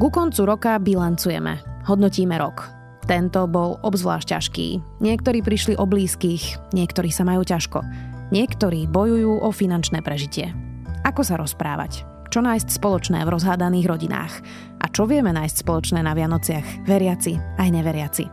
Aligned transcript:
Ku 0.00 0.08
koncu 0.08 0.48
roka 0.48 0.80
bilancujeme, 0.80 1.84
hodnotíme 1.84 2.40
rok. 2.40 2.72
Tento 3.04 3.44
bol 3.44 3.76
obzvlášť 3.84 4.32
ťažký. 4.32 4.66
Niektorí 5.04 5.44
prišli 5.44 5.76
o 5.76 5.84
blízkych, 5.84 6.72
niektorí 6.72 7.12
sa 7.12 7.28
majú 7.28 7.44
ťažko. 7.44 7.84
Niektorí 8.32 8.88
bojujú 8.88 9.44
o 9.44 9.48
finančné 9.52 10.00
prežitie. 10.00 10.56
Ako 11.04 11.20
sa 11.20 11.36
rozprávať? 11.36 12.08
Čo 12.32 12.40
nájsť 12.40 12.80
spoločné 12.80 13.28
v 13.28 13.32
rozhádaných 13.36 13.92
rodinách? 13.92 14.40
A 14.80 14.88
čo 14.88 15.04
vieme 15.04 15.36
nájsť 15.36 15.68
spoločné 15.68 16.00
na 16.00 16.16
Vianociach, 16.16 16.88
veriaci 16.88 17.36
aj 17.60 17.68
neveriaci? 17.68 18.24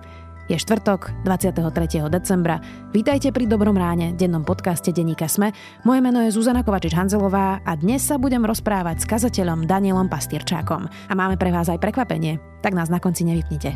Je 0.47 0.55
štvrtok, 0.55 1.27
23. 1.27 2.07
decembra. 2.07 2.63
Vítajte 2.95 3.35
pri 3.35 3.51
Dobrom 3.51 3.75
ráne, 3.75 4.15
dennom 4.15 4.47
podcaste 4.47 4.95
Deníka 4.95 5.27
Sme. 5.27 5.51
Moje 5.83 5.99
meno 5.99 6.23
je 6.23 6.31
Zuzana 6.31 6.63
Kovačič-Hanzelová 6.63 7.67
a 7.67 7.71
dnes 7.75 8.07
sa 8.07 8.15
budem 8.15 8.47
rozprávať 8.47 9.03
s 9.03 9.09
kazateľom 9.11 9.67
Danielom 9.67 10.07
Pastierčákom. 10.07 10.87
A 10.87 11.13
máme 11.19 11.35
pre 11.35 11.51
vás 11.51 11.67
aj 11.67 11.83
prekvapenie, 11.83 12.39
tak 12.63 12.79
nás 12.79 12.87
na 12.87 13.03
konci 13.03 13.27
nevypnite. 13.27 13.75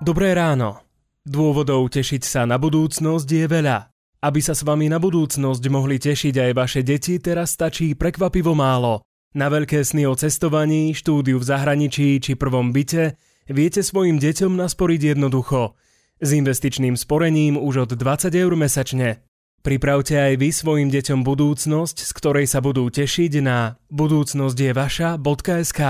Dobré 0.00 0.32
ráno. 0.32 0.80
Dôvodov 1.28 1.92
tešiť 1.92 2.24
sa 2.24 2.48
na 2.48 2.56
budúcnosť 2.56 3.28
je 3.28 3.44
veľa. 3.52 3.92
Aby 4.24 4.40
sa 4.40 4.56
s 4.56 4.64
vami 4.64 4.88
na 4.88 4.96
budúcnosť 4.96 5.62
mohli 5.68 6.00
tešiť 6.00 6.40
aj 6.40 6.50
vaše 6.56 6.80
deti, 6.80 7.20
teraz 7.20 7.52
stačí 7.52 7.92
prekvapivo 7.92 8.56
málo. 8.56 9.04
Na 9.36 9.52
veľké 9.52 9.84
sny 9.84 10.08
o 10.08 10.16
cestovaní, 10.16 10.96
štúdiu 10.96 11.36
v 11.36 11.44
zahraničí 11.44 12.16
či 12.16 12.32
prvom 12.32 12.72
byte 12.72 13.27
viete 13.48 13.82
svojim 13.82 14.20
deťom 14.20 14.56
nasporiť 14.56 15.16
jednoducho. 15.16 15.74
S 16.22 16.30
investičným 16.36 16.96
sporením 16.96 17.58
už 17.58 17.88
od 17.88 17.96
20 17.96 18.32
eur 18.36 18.52
mesačne. 18.54 19.24
Pripravte 19.66 20.14
aj 20.14 20.38
vy 20.38 20.54
svojim 20.54 20.88
deťom 20.88 21.26
budúcnosť, 21.26 21.96
z 22.06 22.10
ktorej 22.14 22.46
sa 22.46 22.62
budú 22.62 22.86
tešiť 22.86 23.42
na 23.42 23.74
budúcnosťjevaša.sk 23.90 25.80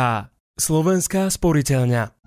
Slovenská 0.58 1.30
sporiteľňa 1.30 2.18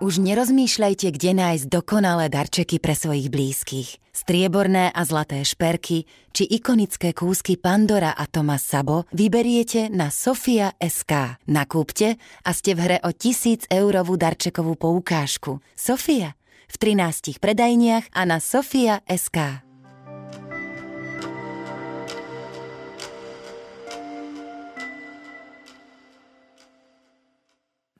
už 0.00 0.16
nerozmýšľajte, 0.24 1.12
kde 1.12 1.30
nájsť 1.36 1.68
dokonalé 1.68 2.32
darčeky 2.32 2.80
pre 2.80 2.96
svojich 2.96 3.28
blízkych. 3.28 4.00
Strieborné 4.20 4.92
a 4.92 5.00
zlaté 5.08 5.40
šperky 5.40 6.04
či 6.36 6.44
ikonické 6.44 7.16
kúsky 7.16 7.56
Pandora 7.56 8.12
a 8.12 8.28
Thomas 8.28 8.60
Sabo 8.60 9.08
vyberiete 9.16 9.88
na 9.88 10.12
Sofia 10.12 10.76
SK. 10.76 11.40
Nakúpte 11.48 12.20
a 12.44 12.50
ste 12.52 12.76
v 12.76 12.80
hre 12.84 12.98
o 13.00 13.16
1000 13.16 13.72
eurovú 13.72 14.20
darčekovú 14.20 14.76
poukážku. 14.76 15.64
Sofia 15.72 16.36
v 16.68 16.76
13 16.76 17.40
predajniach 17.40 18.12
a 18.12 18.28
na 18.28 18.44
Sofia 18.44 19.00
SK. 19.08 19.64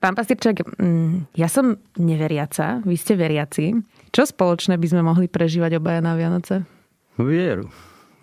Pán 0.00 0.16
Pastierčak, 0.16 0.64
mm, 0.80 1.32
ja 1.36 1.48
som 1.48 1.80
neveriaca, 1.96 2.84
vy 2.84 2.96
ste 2.96 3.16
veriaci. 3.16 3.72
Čo 4.10 4.26
spoločné 4.26 4.74
by 4.74 4.86
sme 4.90 5.02
mohli 5.06 5.30
prežívať 5.30 5.78
obaja 5.78 6.02
na 6.02 6.18
Vianoce? 6.18 6.66
Vieru, 7.14 7.70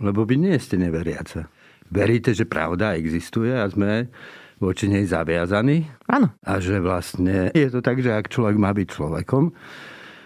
lebo 0.04 0.28
vy 0.28 0.36
nie 0.36 0.56
ste 0.60 0.76
neveriaca. 0.76 1.48
Veríte, 1.88 2.36
že 2.36 2.44
pravda 2.44 3.00
existuje 3.00 3.56
a 3.56 3.64
sme 3.72 4.12
voči 4.60 4.92
nej 4.92 5.08
zaviazaní? 5.08 5.88
Áno. 6.12 6.36
A 6.44 6.60
že 6.60 6.84
vlastne 6.84 7.56
je 7.56 7.72
to 7.72 7.80
tak, 7.80 8.04
že 8.04 8.12
ak 8.12 8.28
človek 8.28 8.60
má 8.60 8.76
byť 8.76 8.88
človekom, 9.00 9.56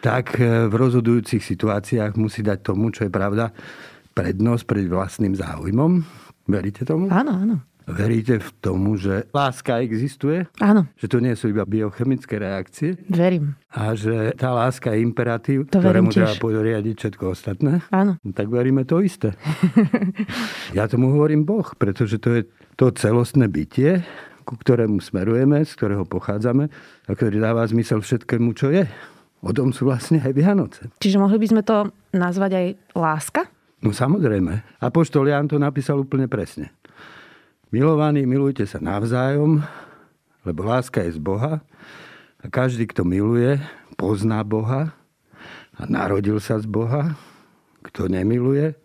tak 0.02 0.42
v 0.42 0.74
rozhodujúcich 0.74 1.46
situáciách 1.46 2.18
musí 2.18 2.42
dať 2.42 2.66
tomu, 2.66 2.90
čo 2.90 3.06
je 3.06 3.14
pravda, 3.14 3.54
prednosť 4.18 4.64
pred 4.66 4.90
vlastným 4.90 5.38
záujmom. 5.38 6.02
Veríte 6.50 6.90
tomu? 6.90 7.06
Áno, 7.14 7.38
áno. 7.38 7.62
Veríte 7.90 8.38
v 8.38 8.50
tomu, 8.62 8.94
že 8.94 9.26
láska 9.34 9.82
existuje? 9.82 10.46
Áno. 10.62 10.86
Že 11.02 11.08
to 11.10 11.18
nie 11.18 11.34
sú 11.34 11.50
iba 11.50 11.66
biochemické 11.66 12.38
reakcie? 12.38 12.94
Verím. 13.10 13.58
A 13.74 13.98
že 13.98 14.38
tá 14.38 14.54
láska 14.54 14.94
je 14.94 15.02
imperatív, 15.02 15.66
to 15.68 15.82
ktorému 15.82 16.14
treba 16.14 16.38
podriadiť 16.38 16.96
všetko 16.96 17.24
ostatné? 17.34 17.82
Áno. 17.90 18.22
No, 18.22 18.30
tak 18.32 18.54
veríme 18.54 18.86
to 18.86 19.02
isté. 19.02 19.34
ja 20.78 20.86
tomu 20.86 21.10
hovorím 21.18 21.42
Boh, 21.42 21.66
pretože 21.74 22.22
to 22.22 22.38
je 22.38 22.42
to 22.78 22.94
celostné 22.94 23.50
bytie, 23.50 24.06
ku 24.46 24.58
ktorému 24.58 25.02
smerujeme, 25.02 25.66
z 25.66 25.72
ktorého 25.74 26.06
pochádzame 26.06 26.70
a 27.08 27.12
ktorý 27.12 27.42
dáva 27.42 27.66
zmysel 27.66 28.02
všetkému, 28.06 28.54
čo 28.54 28.70
je. 28.70 28.86
O 29.42 29.50
tom 29.50 29.74
sú 29.74 29.90
vlastne 29.90 30.22
aj 30.22 30.38
Vianoce. 30.38 30.82
Čiže 31.02 31.18
mohli 31.18 31.42
by 31.42 31.48
sme 31.50 31.62
to 31.66 31.90
nazvať 32.14 32.52
aj 32.54 32.68
láska? 32.94 33.42
No 33.82 33.90
samozrejme. 33.90 34.78
Apoštol 34.78 35.34
Jan 35.34 35.50
to 35.50 35.58
napísal 35.58 35.98
úplne 35.98 36.30
presne. 36.30 36.70
Milovaní, 37.72 38.28
milujte 38.28 38.68
sa 38.68 38.84
navzájom, 38.84 39.64
lebo 40.44 40.60
láska 40.68 41.08
je 41.08 41.16
z 41.16 41.24
Boha 41.24 41.64
a 42.44 42.46
každý, 42.52 42.84
kto 42.84 43.08
miluje, 43.08 43.64
pozná 43.96 44.44
Boha 44.44 44.92
a 45.80 45.82
narodil 45.88 46.36
sa 46.44 46.60
z 46.60 46.68
Boha. 46.68 47.16
Kto 47.80 48.12
nemiluje, 48.12 48.76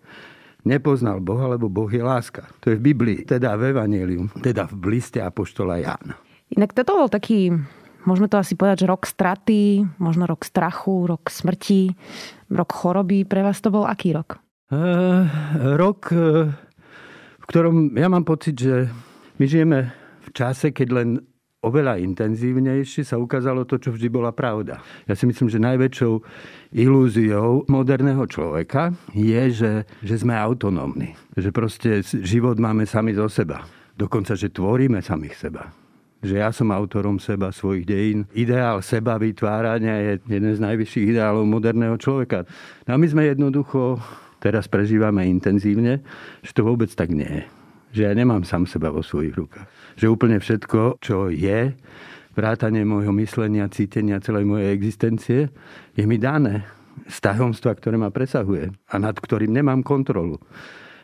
nepoznal 0.63 1.19
Boha, 1.19 1.51
lebo 1.51 1.67
Boh 1.67 1.91
je 1.91 1.99
láska. 1.99 2.47
To 2.63 2.71
je 2.71 2.79
v 2.79 2.95
Biblii, 2.95 3.27
teda 3.27 3.59
v 3.59 3.75
Evangelium, 3.75 4.31
teda 4.39 4.71
v 4.71 4.95
liste 4.95 5.19
Apoštola 5.19 5.83
Jána. 5.83 6.15
Inak 6.55 6.71
toto 6.71 6.95
bol 6.95 7.11
taký, 7.11 7.51
môžeme 8.07 8.31
to 8.31 8.39
asi 8.39 8.55
povedať, 8.55 8.87
že 8.87 8.91
rok 8.95 9.03
straty, 9.03 9.83
možno 9.99 10.31
rok 10.31 10.47
strachu, 10.47 11.11
rok 11.11 11.27
smrti, 11.27 11.91
rok 12.55 12.71
choroby. 12.71 13.27
Pre 13.27 13.51
vás 13.51 13.59
to 13.59 13.75
bol 13.75 13.83
aký 13.83 14.15
rok? 14.15 14.39
Uh, 14.71 15.27
rok 15.75 16.07
uh, 16.15 16.55
v 17.47 17.51
ktorom 17.55 17.95
ja 17.95 18.11
mám 18.11 18.27
pocit, 18.27 18.59
že 18.59 18.91
my 19.39 19.45
žijeme 19.47 19.95
v 20.27 20.29
čase, 20.35 20.75
keď 20.75 20.89
len 20.91 21.09
oveľa 21.63 22.03
intenzívnejšie 22.03 23.07
sa 23.07 23.23
ukázalo 23.23 23.63
to, 23.63 23.79
čo 23.79 23.95
vždy 23.95 24.11
bola 24.11 24.35
pravda. 24.35 24.83
Ja 25.07 25.15
si 25.15 25.31
myslím, 25.31 25.47
že 25.47 25.63
najväčšou 25.63 26.13
ilúziou 26.75 27.63
moderného 27.71 28.27
človeka 28.27 28.91
je, 29.15 29.43
že, 29.55 29.73
že 30.03 30.15
sme 30.19 30.35
autonómni. 30.35 31.15
Že 31.39 31.51
proste 31.55 31.91
život 32.03 32.59
máme 32.59 32.83
sami 32.83 33.15
zo 33.15 33.31
seba. 33.31 33.63
Dokonca, 33.95 34.35
že 34.35 34.51
tvoríme 34.51 34.99
samých 34.99 35.39
seba 35.39 35.71
že 36.27 36.43
ja 36.43 36.51
som 36.51 36.75
autorom 36.75 37.23
seba, 37.23 37.55
svojich 37.55 37.87
dejín. 37.87 38.27
Ideál 38.35 38.83
seba 38.83 39.15
vytvárania 39.15 39.95
je 40.03 40.13
jeden 40.27 40.59
z 40.59 40.59
najvyšších 40.59 41.15
ideálov 41.15 41.47
moderného 41.47 41.95
človeka. 42.01 42.43
No 42.89 42.97
a 42.97 43.01
my 43.01 43.07
sme 43.07 43.31
jednoducho 43.31 44.03
teraz 44.41 44.69
prežívame 44.71 45.29
intenzívne, 45.29 46.05
že 46.43 46.53
to 46.53 46.67
vôbec 46.67 46.91
tak 46.93 47.13
nie 47.13 47.27
je. 47.27 47.45
Že 47.97 48.03
ja 48.09 48.13
nemám 48.13 48.43
sám 48.45 48.69
seba 48.69 48.93
vo 48.93 49.01
svojich 49.01 49.35
rukách. 49.35 49.69
Že 49.97 50.07
úplne 50.13 50.37
všetko, 50.41 51.01
čo 51.01 51.33
je, 51.33 51.73
vrátanie 52.37 52.85
môjho 52.85 53.17
myslenia, 53.17 53.73
cítenia, 53.73 54.21
celej 54.21 54.45
mojej 54.45 54.69
existencie, 54.77 55.41
je 55.97 56.05
mi 56.05 56.21
dané 56.21 56.69
z 57.09 57.17
tajomstva, 57.25 57.73
ktoré 57.73 57.97
ma 57.97 58.13
presahuje 58.13 58.69
a 58.93 58.95
nad 59.01 59.17
ktorým 59.17 59.53
nemám 59.53 59.81
kontrolu. 59.81 60.37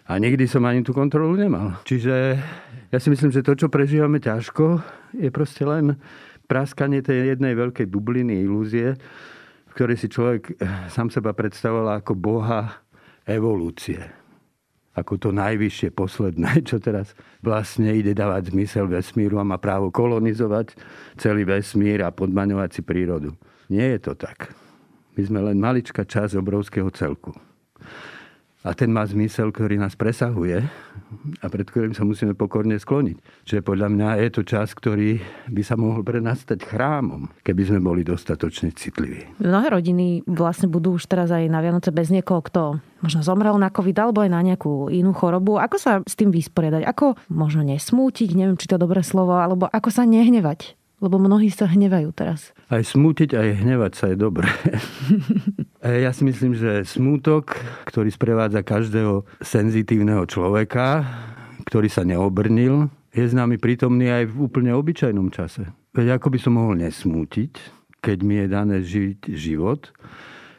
A 0.04 0.20
nikdy 0.20 0.44
som 0.44 0.68
ani 0.68 0.84
tú 0.84 0.92
kontrolu 0.92 1.32
nemal. 1.38 1.80
Čiže 1.88 2.36
ja 2.92 2.98
si 3.00 3.08
myslím, 3.08 3.32
že 3.32 3.40
to, 3.40 3.56
čo 3.56 3.72
prežívame 3.72 4.20
ťažko, 4.20 4.84
je 5.16 5.32
proste 5.32 5.64
len 5.64 5.96
praskanie 6.44 7.00
tej 7.00 7.32
jednej 7.32 7.56
veľkej 7.56 7.88
bubliny 7.88 8.44
ilúzie, 8.44 8.92
v 9.72 9.72
ktorej 9.72 9.96
si 9.96 10.12
človek 10.12 10.52
sám 10.92 11.08
seba 11.08 11.32
predstavoval 11.32 12.04
ako 12.04 12.12
Boha 12.12 12.81
evolúcie. 13.26 14.00
Ako 14.92 15.16
to 15.16 15.32
najvyššie, 15.32 15.88
posledné, 15.96 16.60
čo 16.68 16.76
teraz 16.82 17.16
vlastne 17.40 17.92
ide 17.96 18.12
dávať 18.12 18.52
zmysel 18.52 18.88
vesmíru 18.88 19.40
a 19.40 19.44
má 19.44 19.56
právo 19.56 19.88
kolonizovať 19.88 20.76
celý 21.16 21.48
vesmír 21.48 22.04
a 22.04 22.12
podmaňovať 22.12 22.70
si 22.76 22.82
prírodu. 22.84 23.32
Nie 23.72 23.96
je 23.96 24.10
to 24.10 24.12
tak. 24.18 24.52
My 25.16 25.22
sme 25.24 25.40
len 25.44 25.56
maličká 25.60 26.04
časť 26.04 26.36
obrovského 26.40 26.88
celku 26.92 27.32
a 28.62 28.70
ten 28.78 28.94
má 28.94 29.02
zmysel, 29.02 29.50
ktorý 29.50 29.78
nás 29.78 29.98
presahuje 29.98 30.62
a 31.42 31.46
pred 31.50 31.66
ktorým 31.66 31.92
sa 31.92 32.06
musíme 32.06 32.32
pokorne 32.32 32.78
skloniť. 32.78 33.46
Čiže 33.46 33.60
podľa 33.66 33.88
mňa 33.90 34.08
je 34.22 34.28
to 34.30 34.42
čas, 34.46 34.72
ktorý 34.72 35.18
by 35.50 35.62
sa 35.66 35.74
mohol 35.74 36.06
pre 36.06 36.22
nás 36.22 36.46
stať 36.46 36.62
chrámom, 36.62 37.28
keby 37.42 37.62
sme 37.68 37.80
boli 37.82 38.02
dostatočne 38.06 38.70
citliví. 38.72 39.26
Mnohé 39.42 39.74
rodiny 39.74 40.22
vlastne 40.30 40.70
budú 40.70 40.94
už 40.96 41.10
teraz 41.10 41.34
aj 41.34 41.50
na 41.50 41.58
Vianoce 41.58 41.90
bez 41.90 42.08
niekoho, 42.14 42.40
kto 42.40 42.62
možno 43.02 43.26
zomrel 43.26 43.58
na 43.58 43.68
COVID 43.68 43.98
alebo 43.98 44.22
aj 44.22 44.30
na 44.30 44.40
nejakú 44.40 44.88
inú 44.94 45.10
chorobu. 45.10 45.58
Ako 45.58 45.76
sa 45.76 45.92
s 46.06 46.14
tým 46.14 46.30
vysporiadať? 46.30 46.86
Ako 46.86 47.18
možno 47.34 47.66
nesmútiť, 47.66 48.38
neviem, 48.38 48.56
či 48.56 48.70
to 48.70 48.78
dobré 48.78 49.02
slovo, 49.02 49.36
alebo 49.36 49.66
ako 49.66 49.90
sa 49.90 50.06
nehnevať? 50.06 50.78
Lebo 51.02 51.18
mnohí 51.18 51.50
sa 51.50 51.66
hnevajú 51.66 52.14
teraz. 52.14 52.54
Aj 52.70 52.78
smútiť, 52.78 53.34
aj 53.34 53.48
hnevať 53.66 53.92
sa 53.98 54.06
je 54.14 54.16
dobré. 54.16 54.46
E, 55.82 56.06
ja 56.06 56.14
si 56.14 56.22
myslím, 56.22 56.54
že 56.54 56.86
smútok, 56.86 57.58
ktorý 57.90 58.06
sprevádza 58.06 58.62
každého 58.62 59.26
senzitívneho 59.42 60.22
človeka, 60.30 61.02
ktorý 61.66 61.90
sa 61.90 62.06
neobrnil, 62.06 62.86
je 63.10 63.26
s 63.26 63.34
nami 63.34 63.58
prítomný 63.58 64.06
aj 64.06 64.30
v 64.30 64.46
úplne 64.46 64.70
obyčajnom 64.78 65.34
čase. 65.34 65.66
Veď 65.90 66.22
ako 66.22 66.30
by 66.30 66.38
som 66.38 66.54
mohol 66.54 66.78
nesmútiť, 66.78 67.52
keď 67.98 68.18
mi 68.22 68.38
je 68.38 68.46
dané 68.46 68.76
žiť 68.78 69.34
život, 69.34 69.90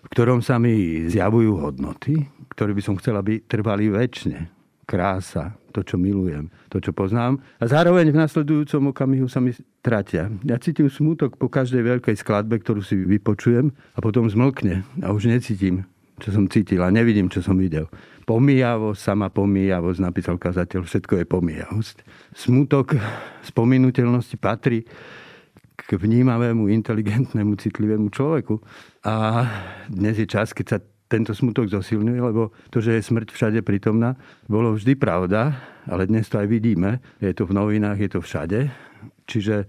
v 0.03 0.07
ktorom 0.11 0.43
sa 0.43 0.59
mi 0.59 1.07
zjavujú 1.07 1.55
hodnoty, 1.55 2.27
ktoré 2.51 2.75
by 2.75 2.83
som 2.83 2.99
chcela, 2.99 3.23
aby 3.23 3.41
trvali 3.47 3.89
väčšine. 3.89 4.51
Krása, 4.83 5.55
to, 5.71 5.81
čo 5.81 5.95
milujem, 5.95 6.51
to, 6.67 6.83
čo 6.83 6.91
poznám. 6.91 7.39
A 7.57 7.65
zároveň 7.65 8.11
v 8.11 8.19
nasledujúcom 8.19 8.91
okamihu 8.91 9.31
sa 9.31 9.39
mi 9.39 9.55
tratia. 9.83 10.31
Ja 10.47 10.55
cítim 10.57 10.87
smutok 10.87 11.35
po 11.35 11.51
každej 11.51 11.83
veľkej 11.83 12.15
skladbe, 12.15 12.57
ktorú 12.63 12.79
si 12.79 12.95
vypočujem 12.95 13.75
a 13.93 13.99
potom 13.99 14.31
zmlkne 14.31 14.87
a 15.03 15.11
už 15.11 15.27
necítim, 15.27 15.83
čo 16.23 16.31
som 16.31 16.47
cítil 16.47 16.79
a 16.81 16.89
nevidím, 16.89 17.27
čo 17.27 17.43
som 17.43 17.59
videl. 17.59 17.91
Pomíjavosť, 18.23 18.99
sama 19.03 19.27
pomíjavosť, 19.27 19.99
napísal 19.99 20.39
kazateľ, 20.39 20.87
všetko 20.87 21.19
je 21.19 21.25
pomíjavosť. 21.27 21.95
Smutok 22.31 22.95
spominutelnosti 23.43 24.39
patrí 24.39 24.87
k 25.75 25.89
vnímavému, 25.99 26.71
inteligentnému, 26.71 27.59
citlivému 27.59 28.07
človeku. 28.07 28.63
A 29.03 29.43
dnes 29.91 30.15
je 30.15 30.23
čas, 30.23 30.55
keď 30.55 30.65
sa 30.65 30.77
tento 31.11 31.35
smutok 31.35 31.67
zosilňuje, 31.67 32.19
lebo 32.23 32.55
to, 32.71 32.79
že 32.79 32.97
je 32.97 33.05
smrť 33.05 33.35
všade 33.35 33.59
prítomná, 33.61 34.15
bolo 34.47 34.73
vždy 34.73 34.95
pravda, 34.95 35.53
ale 35.85 36.07
dnes 36.07 36.25
to 36.31 36.39
aj 36.39 36.47
vidíme. 36.47 37.03
Je 37.19 37.35
to 37.35 37.43
v 37.43 37.53
novinách, 37.53 37.99
je 37.99 38.09
to 38.09 38.23
všade. 38.23 38.71
Čiže 39.25 39.67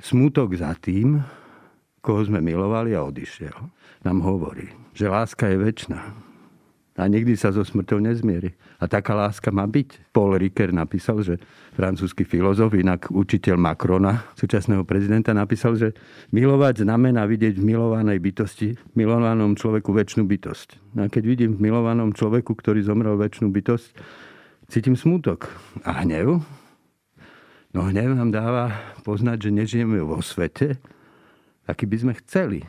smutok 0.00 0.54
za 0.58 0.74
tým, 0.76 1.20
koho 2.02 2.20
sme 2.22 2.38
milovali 2.38 2.94
a 2.94 3.02
odišiel, 3.06 3.56
nám 4.06 4.18
hovorí, 4.22 4.70
že 4.94 5.10
láska 5.10 5.50
je 5.50 5.58
väčšiná 5.58 6.26
a 6.96 7.04
nikdy 7.04 7.36
sa 7.36 7.52
so 7.52 7.60
smrťou 7.60 8.00
nezmieri. 8.00 8.56
A 8.80 8.88
taká 8.88 9.12
láska 9.12 9.52
má 9.52 9.68
byť. 9.68 10.12
Paul 10.16 10.40
Ricoeur 10.40 10.72
napísal, 10.72 11.20
že 11.20 11.36
francúzsky 11.76 12.24
filozof, 12.24 12.72
inak 12.72 13.12
učiteľ 13.12 13.56
Macrona, 13.60 14.24
súčasného 14.32 14.82
prezidenta, 14.88 15.36
napísal, 15.36 15.76
že 15.76 15.92
milovať 16.32 16.88
znamená 16.88 17.28
vidieť 17.28 17.60
v 17.60 17.64
milovanej 17.68 18.18
bytosti, 18.20 18.68
milovanom 18.96 19.52
človeku 19.60 19.92
väčšinu 19.92 20.24
bytosť. 20.24 20.68
A 20.96 21.12
keď 21.12 21.22
vidím 21.28 21.50
v 21.60 21.68
milovanom 21.68 22.16
človeku, 22.16 22.56
ktorý 22.56 22.80
zomrel 22.80 23.20
väčšinu 23.20 23.52
bytosť, 23.52 23.88
cítim 24.72 24.96
smútok 24.96 25.52
a 25.84 26.00
hnev. 26.00 26.40
No 27.76 27.92
hnev 27.92 28.16
nám 28.16 28.32
dáva 28.32 28.72
poznať, 29.04 29.36
že 29.46 29.50
nežijeme 29.52 30.00
vo 30.00 30.24
svete, 30.24 30.80
aký 31.68 31.84
by 31.84 31.96
sme 32.00 32.14
chceli 32.24 32.64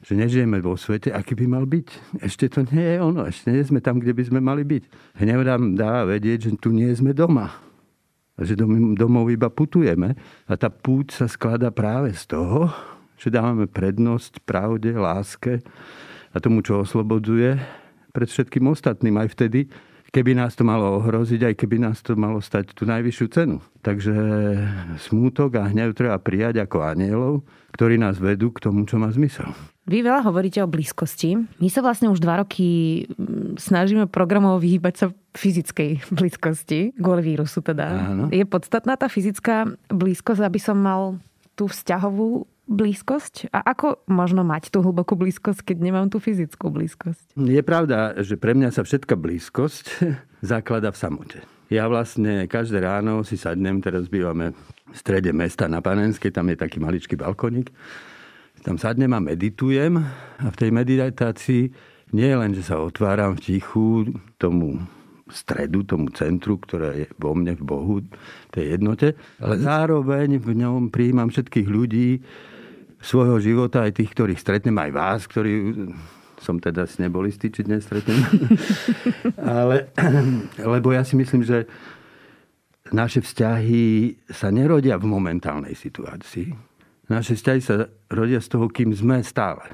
že 0.00 0.16
nežijeme 0.16 0.64
vo 0.64 0.80
svete, 0.80 1.12
aký 1.12 1.36
by 1.36 1.44
mal 1.44 1.68
byť. 1.68 2.16
Ešte 2.24 2.48
to 2.48 2.64
nie 2.72 2.96
je 2.96 2.98
ono, 3.04 3.28
ešte 3.28 3.52
nie 3.52 3.60
sme 3.60 3.84
tam, 3.84 4.00
kde 4.00 4.16
by 4.16 4.22
sme 4.32 4.40
mali 4.40 4.64
byť. 4.64 4.82
Hnev 5.20 5.44
nám 5.44 5.76
dá 5.76 6.08
vedieť, 6.08 6.48
že 6.48 6.50
tu 6.56 6.72
nie 6.72 6.88
sme 6.96 7.12
doma. 7.12 7.52
A 8.32 8.40
že 8.40 8.56
domov 8.96 9.28
iba 9.28 9.52
putujeme. 9.52 10.16
A 10.48 10.56
tá 10.56 10.72
púť 10.72 11.20
sa 11.20 11.28
skladá 11.28 11.68
práve 11.68 12.16
z 12.16 12.32
toho, 12.32 12.72
že 13.20 13.28
dávame 13.28 13.68
prednosť 13.68 14.40
pravde, 14.48 14.96
láske 14.96 15.60
a 16.32 16.40
tomu, 16.40 16.64
čo 16.64 16.80
oslobodzuje 16.80 17.60
pred 18.16 18.28
všetkým 18.32 18.72
ostatným. 18.72 19.20
Aj 19.20 19.28
vtedy, 19.28 19.68
keby 20.10 20.34
nás 20.34 20.58
to 20.58 20.66
malo 20.66 20.98
ohroziť, 20.98 21.40
aj 21.50 21.54
keby 21.54 21.76
nás 21.82 22.02
to 22.02 22.18
malo 22.18 22.42
stať 22.42 22.74
tú 22.74 22.84
najvyššiu 22.86 23.26
cenu. 23.30 23.56
Takže 23.80 24.14
smútok 25.00 25.56
a 25.62 25.70
hnev 25.70 25.96
treba 25.96 26.18
prijať 26.20 26.60
ako 26.66 26.84
anielov, 26.84 27.46
ktorí 27.72 27.96
nás 27.96 28.18
vedú 28.18 28.50
k 28.52 28.66
tomu, 28.68 28.84
čo 28.84 28.98
má 28.98 29.08
zmysel. 29.08 29.48
Vy 29.88 30.06
veľa 30.06 30.22
hovoríte 30.22 30.60
o 30.62 30.70
blízkosti. 30.70 31.34
My 31.58 31.68
sa 31.72 31.80
vlastne 31.82 32.12
už 32.12 32.22
dva 32.22 32.44
roky 32.44 33.02
mm, 33.10 33.58
snažíme 33.58 34.06
programov 34.06 34.60
vyhýbať 34.62 34.94
sa 34.94 35.06
fyzickej 35.34 36.04
blízkosti, 36.18 36.94
kvôli 36.98 37.34
vírusu 37.34 37.62
teda. 37.64 38.14
Áno. 38.14 38.24
Je 38.30 38.42
podstatná 38.44 38.98
tá 38.98 39.06
fyzická 39.10 39.66
blízkosť, 39.88 40.42
aby 40.44 40.60
som 40.60 40.76
mal 40.78 41.18
tú 41.54 41.70
vzťahovú 41.70 42.49
blízkosť? 42.70 43.50
A 43.50 43.74
ako 43.74 44.00
možno 44.06 44.46
mať 44.46 44.70
tú 44.70 44.80
hlbokú 44.80 45.18
blízkosť, 45.18 45.74
keď 45.74 45.76
nemám 45.82 46.06
tú 46.06 46.22
fyzickú 46.22 46.70
blízkosť? 46.70 47.34
Je 47.34 47.62
pravda, 47.66 48.14
že 48.22 48.38
pre 48.38 48.54
mňa 48.54 48.70
sa 48.70 48.86
všetká 48.86 49.18
blízkosť 49.18 49.86
zaklada 50.54 50.94
v 50.94 51.00
samote. 51.02 51.38
Ja 51.70 51.86
vlastne 51.90 52.46
každé 52.46 52.82
ráno 52.82 53.26
si 53.26 53.34
sadnem, 53.34 53.82
teraz 53.82 54.06
bývame 54.06 54.54
v 54.54 54.96
strede 54.96 55.30
mesta 55.34 55.66
na 55.66 55.82
Panenskej, 55.82 56.34
tam 56.34 56.50
je 56.50 56.58
taký 56.58 56.78
maličký 56.82 57.14
balkonik 57.14 57.70
tam 58.60 58.76
sadnem 58.76 59.12
a 59.16 59.20
meditujem 59.20 59.96
a 60.36 60.46
v 60.52 60.56
tej 60.56 60.70
meditácii 60.70 61.62
nie 62.12 62.28
je 62.28 62.36
len, 62.36 62.52
že 62.52 62.66
sa 62.66 62.82
otváram 62.82 63.38
v 63.38 63.40
tichu 63.40 64.04
tomu 64.36 64.84
stredu, 65.30 65.86
tomu 65.86 66.10
centru, 66.10 66.58
ktoré 66.58 67.06
je 67.06 67.08
vo 67.16 67.32
mne, 67.38 67.54
v 67.54 67.62
Bohu, 67.62 67.96
tej 68.50 68.76
jednote, 68.76 69.14
ale 69.38 69.62
zároveň 69.62 70.42
v 70.42 70.50
ňom 70.58 70.90
prijímam 70.90 71.30
všetkých 71.30 71.68
ľudí 71.70 72.18
svojho 73.00 73.40
života, 73.40 73.84
aj 73.88 73.96
tých, 73.96 74.12
ktorých 74.12 74.40
stretnem, 74.40 74.76
aj 74.76 74.90
vás, 74.92 75.20
ktorí 75.24 75.72
som 76.40 76.56
teda 76.56 76.88
s 76.88 76.96
neboli 76.96 77.32
či 77.32 77.64
dnes 77.64 77.84
stretnem. 77.84 78.16
ale, 79.40 79.92
lebo 80.56 80.92
ja 80.92 81.04
si 81.04 81.16
myslím, 81.16 81.44
že 81.44 81.68
naše 82.92 83.20
vzťahy 83.20 84.16
sa 84.32 84.48
nerodia 84.48 84.96
v 84.96 85.08
momentálnej 85.08 85.76
situácii 85.76 86.70
naše 87.10 87.34
vzťahy 87.34 87.60
sa 87.60 87.90
rodia 88.06 88.38
z 88.38 88.48
toho, 88.54 88.70
kým 88.70 88.94
sme 88.94 89.18
stále. 89.26 89.66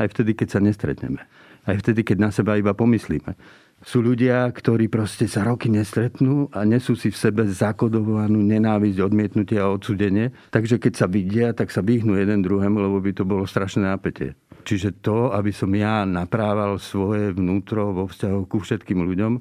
Aj 0.00 0.08
vtedy, 0.08 0.32
keď 0.32 0.56
sa 0.56 0.60
nestretneme. 0.64 1.20
Aj 1.68 1.76
vtedy, 1.76 2.00
keď 2.00 2.16
na 2.24 2.30
seba 2.32 2.56
iba 2.56 2.72
pomyslíme. 2.72 3.36
Sú 3.80 4.04
ľudia, 4.04 4.44
ktorí 4.52 4.92
proste 4.92 5.24
sa 5.24 5.40
roky 5.40 5.72
nestretnú 5.72 6.52
a 6.52 6.68
nesú 6.68 6.92
si 6.92 7.08
v 7.08 7.16
sebe 7.16 7.48
zakodovanú 7.48 8.36
nenávisť, 8.44 9.00
odmietnutie 9.00 9.56
a 9.56 9.72
odsudenie. 9.72 10.36
Takže 10.52 10.76
keď 10.76 10.92
sa 11.00 11.06
vidia, 11.08 11.56
tak 11.56 11.72
sa 11.72 11.80
vyhnú 11.80 12.12
jeden 12.20 12.44
druhému, 12.44 12.76
lebo 12.76 13.00
by 13.00 13.16
to 13.16 13.24
bolo 13.24 13.48
strašné 13.48 13.88
nápetie. 13.88 14.36
Čiže 14.68 15.00
to, 15.00 15.32
aby 15.32 15.48
som 15.48 15.72
ja 15.72 16.04
naprával 16.04 16.76
svoje 16.76 17.32
vnútro 17.32 17.96
vo 17.96 18.04
vzťahu 18.04 18.40
ku 18.44 18.60
všetkým 18.60 19.00
ľuďom, 19.00 19.32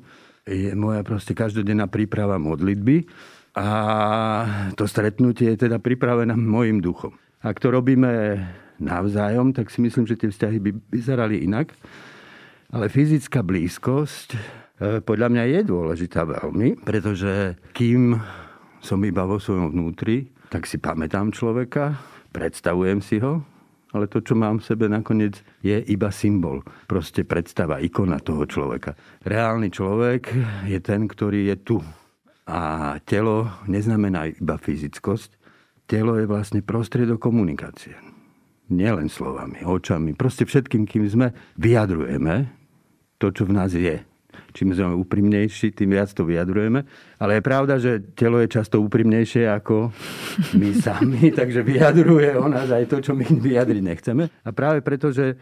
je 0.47 0.71
moja 0.71 1.03
proste 1.03 1.36
každodenná 1.36 1.91
príprava 1.91 2.39
modlitby 2.39 3.06
a 3.59 3.69
to 4.74 4.88
stretnutie 4.88 5.51
je 5.53 5.68
teda 5.68 5.83
pripravené 5.83 6.33
môjim 6.33 6.80
duchom. 6.80 7.12
Ak 7.44 7.59
to 7.59 7.75
robíme 7.75 8.39
navzájom, 8.80 9.51
tak 9.51 9.68
si 9.68 9.83
myslím, 9.83 10.07
že 10.07 10.15
tie 10.15 10.31
vzťahy 10.31 10.57
by 10.63 10.71
vyzerali 10.89 11.44
inak. 11.44 11.75
Ale 12.69 12.86
fyzická 12.86 13.42
blízkosť 13.42 14.30
e, 14.38 14.39
podľa 15.01 15.33
mňa 15.33 15.44
je 15.57 15.60
dôležitá 15.66 16.21
veľmi, 16.21 16.77
pretože 16.86 17.57
kým 17.74 18.13
som 18.77 19.01
iba 19.01 19.25
vo 19.25 19.42
svojom 19.42 19.74
vnútri, 19.74 20.30
tak 20.54 20.69
si 20.69 20.77
pamätám 20.77 21.33
človeka, 21.33 21.98
predstavujem 22.30 23.01
si 23.01 23.18
ho, 23.25 23.42
ale 23.89 24.06
to, 24.06 24.21
čo 24.21 24.38
mám 24.38 24.62
v 24.62 24.68
sebe 24.69 24.86
nakoniec, 24.86 25.42
je 25.66 25.81
iba 25.89 26.13
symbol. 26.13 26.62
Proste 26.86 27.25
predstava, 27.25 27.81
ikona 27.81 28.21
toho 28.21 28.45
človeka. 28.45 28.94
Reálny 29.25 29.74
človek 29.74 30.30
je 30.69 30.77
ten, 30.77 31.10
ktorý 31.10 31.50
je 31.50 31.55
tu. 31.58 31.77
A 32.46 32.98
telo 33.01 33.50
neznamená 33.65 34.29
iba 34.29 34.62
fyzickosť, 34.62 35.41
telo 35.89 36.22
je 36.22 36.29
vlastne 36.29 36.62
prostriedok 36.62 37.17
komunikácie. 37.17 37.98
Nielen 38.70 39.10
slovami, 39.10 39.65
očami, 39.65 40.13
proste 40.13 40.46
všetkým, 40.46 40.86
kým 40.86 41.10
sme, 41.10 41.34
vyjadrujeme 41.58 42.59
to, 43.19 43.35
čo 43.35 43.43
v 43.45 43.53
nás 43.53 43.75
je. 43.75 44.01
Čím 44.49 44.73
sme 44.73 44.97
úprimnejší, 44.97 45.77
tým 45.77 45.93
viac 45.93 46.09
to 46.09 46.25
vyjadrujeme. 46.25 46.81
Ale 47.21 47.38
je 47.38 47.43
pravda, 47.45 47.77
že 47.77 48.01
telo 48.17 48.41
je 48.41 48.49
často 48.49 48.81
úprimnejšie 48.81 49.45
ako 49.45 49.93
my 50.57 50.69
sami, 50.85 51.29
takže 51.29 51.61
vyjadruje 51.61 52.33
o 52.39 52.49
nás 52.49 52.71
aj 52.71 52.89
to, 52.89 52.97
čo 53.03 53.11
my 53.13 53.27
vyjadriť 53.27 53.83
nechceme. 53.83 54.23
A 54.25 54.49
práve 54.49 54.81
preto, 54.81 55.13
že 55.13 55.38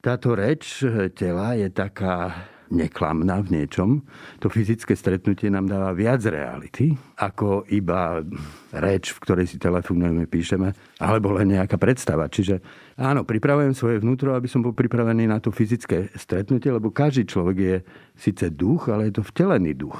táto 0.00 0.34
reč 0.34 0.82
tela 1.14 1.54
je 1.54 1.68
taká 1.70 2.49
neklamná 2.70 3.42
v 3.42 3.60
niečom. 3.60 4.00
To 4.38 4.46
fyzické 4.46 4.94
stretnutie 4.94 5.50
nám 5.50 5.66
dáva 5.66 5.90
viac 5.90 6.22
reality, 6.22 6.94
ako 7.18 7.66
iba 7.74 8.22
reč, 8.70 9.10
v 9.10 9.22
ktorej 9.26 9.46
si 9.50 9.58
telefonujeme, 9.58 10.30
píšeme, 10.30 10.70
alebo 11.02 11.34
len 11.34 11.58
nejaká 11.58 11.76
predstava. 11.76 12.30
Čiže 12.30 12.62
áno, 12.94 13.26
pripravujem 13.26 13.74
svoje 13.74 13.98
vnútro, 13.98 14.32
aby 14.38 14.46
som 14.46 14.62
bol 14.62 14.72
pripravený 14.72 15.26
na 15.26 15.42
to 15.42 15.50
fyzické 15.50 16.14
stretnutie, 16.14 16.70
lebo 16.70 16.94
každý 16.94 17.26
človek 17.26 17.56
je 17.58 17.76
síce 18.14 18.46
duch, 18.54 18.86
ale 18.86 19.10
je 19.10 19.18
to 19.18 19.26
vtelený 19.26 19.74
duch. 19.74 19.98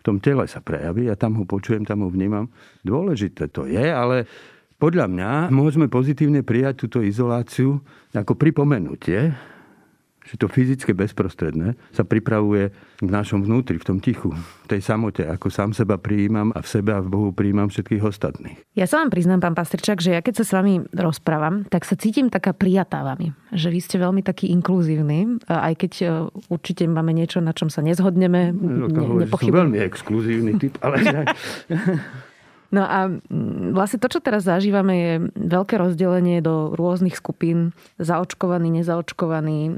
V 0.00 0.12
tom 0.12 0.20
tele 0.20 0.44
sa 0.48 0.60
prejaví 0.60 1.08
a 1.08 1.16
tam 1.16 1.36
ho 1.40 1.44
počujem, 1.48 1.84
tam 1.84 2.04
ho 2.04 2.08
vnímam. 2.12 2.48
Dôležité 2.84 3.48
to 3.48 3.64
je, 3.64 3.88
ale 3.88 4.28
podľa 4.76 5.08
mňa 5.08 5.30
môžeme 5.48 5.88
pozitívne 5.88 6.44
prijať 6.44 6.84
túto 6.84 7.00
izoláciu 7.00 7.80
ako 8.12 8.36
pripomenutie, 8.36 9.32
že 10.24 10.40
to 10.40 10.48
fyzické 10.48 10.96
bezprostredné 10.96 11.76
sa 11.92 12.02
pripravuje 12.02 12.72
v 13.04 13.10
našom 13.12 13.44
vnútri, 13.44 13.76
v 13.76 13.84
tom 13.84 13.98
tichu, 14.00 14.32
v 14.32 14.66
tej 14.66 14.80
samote, 14.80 15.20
ako 15.20 15.52
sám 15.52 15.76
seba 15.76 16.00
prijímam 16.00 16.48
a 16.56 16.64
v 16.64 16.68
sebe 16.68 16.96
a 16.96 17.04
v 17.04 17.08
Bohu 17.12 17.28
prijímam 17.36 17.68
všetkých 17.68 18.00
ostatných. 18.00 18.56
Ja 18.72 18.88
sa 18.88 19.04
vám 19.04 19.12
priznám, 19.12 19.44
pán 19.44 19.52
Pastrčák, 19.52 20.00
že 20.00 20.16
ja 20.16 20.20
keď 20.24 20.40
sa 20.40 20.44
s 20.48 20.52
vami 20.56 20.80
rozprávam, 20.96 21.68
tak 21.68 21.84
sa 21.84 21.94
cítim 22.00 22.32
taká 22.32 22.56
prijatá 22.56 23.04
vami. 23.04 23.36
Že 23.52 23.68
vy 23.68 23.80
ste 23.84 23.96
veľmi 24.00 24.24
taký 24.24 24.48
inkluzívny, 24.56 25.44
aj 25.44 25.74
keď 25.76 25.92
e, 26.00 26.04
určite 26.48 26.88
máme 26.88 27.12
niečo, 27.12 27.44
na 27.44 27.52
čom 27.52 27.68
sa 27.68 27.84
nezhodneme. 27.84 28.56
No, 28.56 28.88
ne, 28.88 29.28
som 29.28 29.52
veľmi 29.52 29.78
exkluzívny 29.84 30.56
typ, 30.56 30.80
ale... 30.80 31.04
No 32.74 32.82
a 32.82 33.06
mm, 33.06 33.70
vlastne 33.70 34.02
to, 34.02 34.10
čo 34.10 34.18
teraz 34.18 34.50
zažívame, 34.50 34.94
je 34.98 35.12
veľké 35.38 35.78
rozdelenie 35.78 36.42
do 36.42 36.74
rôznych 36.74 37.14
skupín. 37.14 37.70
Zaočkovaní, 38.02 38.66
nezaočkovaní, 38.82 39.60
e, 39.70 39.72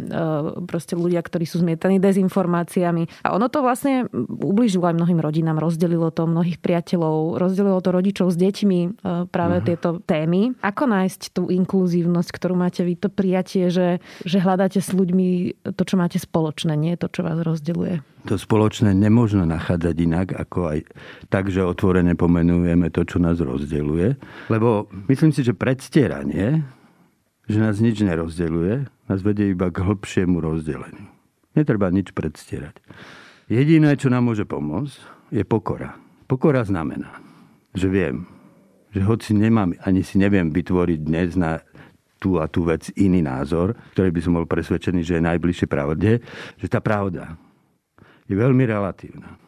proste 0.64 0.96
ľudia, 0.96 1.20
ktorí 1.20 1.44
sú 1.44 1.60
zmietaní 1.60 2.00
dezinformáciami. 2.00 3.20
A 3.20 3.36
ono 3.36 3.52
to 3.52 3.60
vlastne 3.60 4.08
ubližilo 4.16 4.88
aj 4.88 4.96
mnohým 4.96 5.20
rodinám, 5.20 5.60
rozdelilo 5.60 6.08
to 6.08 6.24
mnohých 6.24 6.56
priateľov, 6.56 7.36
rozdelilo 7.36 7.84
to 7.84 7.92
rodičov 7.92 8.32
s 8.32 8.40
deťmi 8.40 8.80
e, 8.80 8.88
práve 9.28 9.60
uh-huh. 9.60 9.68
tieto 9.68 9.88
témy. 10.08 10.56
Ako 10.64 10.88
nájsť 10.88 11.36
tú 11.36 11.52
inkluzívnosť, 11.52 12.30
ktorú 12.32 12.56
máte 12.56 12.80
vy, 12.80 12.96
to 12.96 13.12
prijatie, 13.12 13.68
že, 13.68 14.00
že 14.24 14.40
hľadáte 14.40 14.80
s 14.80 14.96
ľuďmi 14.96 15.60
to, 15.76 15.82
čo 15.84 16.00
máte 16.00 16.16
spoločné, 16.16 16.72
nie 16.80 16.96
to, 16.96 17.12
čo 17.12 17.20
vás 17.20 17.36
rozdeluje? 17.44 18.00
To 18.26 18.34
spoločné 18.34 18.90
nemôžno 18.92 19.46
nachádzať 19.46 19.96
inak, 20.02 20.28
ako 20.34 20.74
aj 20.74 20.78
tak, 21.30 21.48
že 21.48 21.62
otvorene 21.62 22.18
pomenujeme 22.18 22.90
to, 22.90 23.06
čo 23.06 23.22
nás 23.22 23.38
rozdeluje. 23.38 24.18
Lebo 24.50 24.90
myslím 25.06 25.30
si, 25.30 25.46
že 25.46 25.54
predstieranie, 25.54 26.66
že 27.46 27.58
nás 27.62 27.78
nič 27.78 28.02
nerozdeluje, 28.02 28.90
nás 29.06 29.20
vedie 29.22 29.54
iba 29.54 29.70
k 29.70 29.86
hĺbšiemu 29.86 30.42
rozdeleniu. 30.42 31.06
Netreba 31.54 31.88
nič 31.94 32.10
predstierať. 32.10 32.82
Jediné, 33.46 33.94
čo 33.94 34.10
nám 34.10 34.26
môže 34.26 34.42
pomôcť, 34.42 35.30
je 35.30 35.46
pokora. 35.46 35.94
Pokora 36.26 36.66
znamená, 36.66 37.22
že 37.70 37.86
viem, 37.86 38.26
že 38.90 39.06
hoci 39.06 39.32
nemám, 39.38 39.78
ani 39.86 40.02
si 40.02 40.18
neviem 40.18 40.50
vytvoriť 40.50 40.98
dnes 40.98 41.38
na 41.38 41.62
tú 42.18 42.42
a 42.42 42.50
tú 42.50 42.66
vec 42.66 42.90
iný 42.98 43.22
názor, 43.22 43.78
ktorý 43.94 44.10
by 44.10 44.20
som 44.24 44.34
bol 44.34 44.46
presvedčený, 44.48 45.06
že 45.06 45.20
je 45.20 45.28
najbližšie 45.30 45.68
pravde, 45.70 46.18
že 46.58 46.66
tá 46.66 46.82
pravda 46.82 47.38
je 48.26 48.34
veľmi 48.34 48.62
relatívna. 48.66 49.38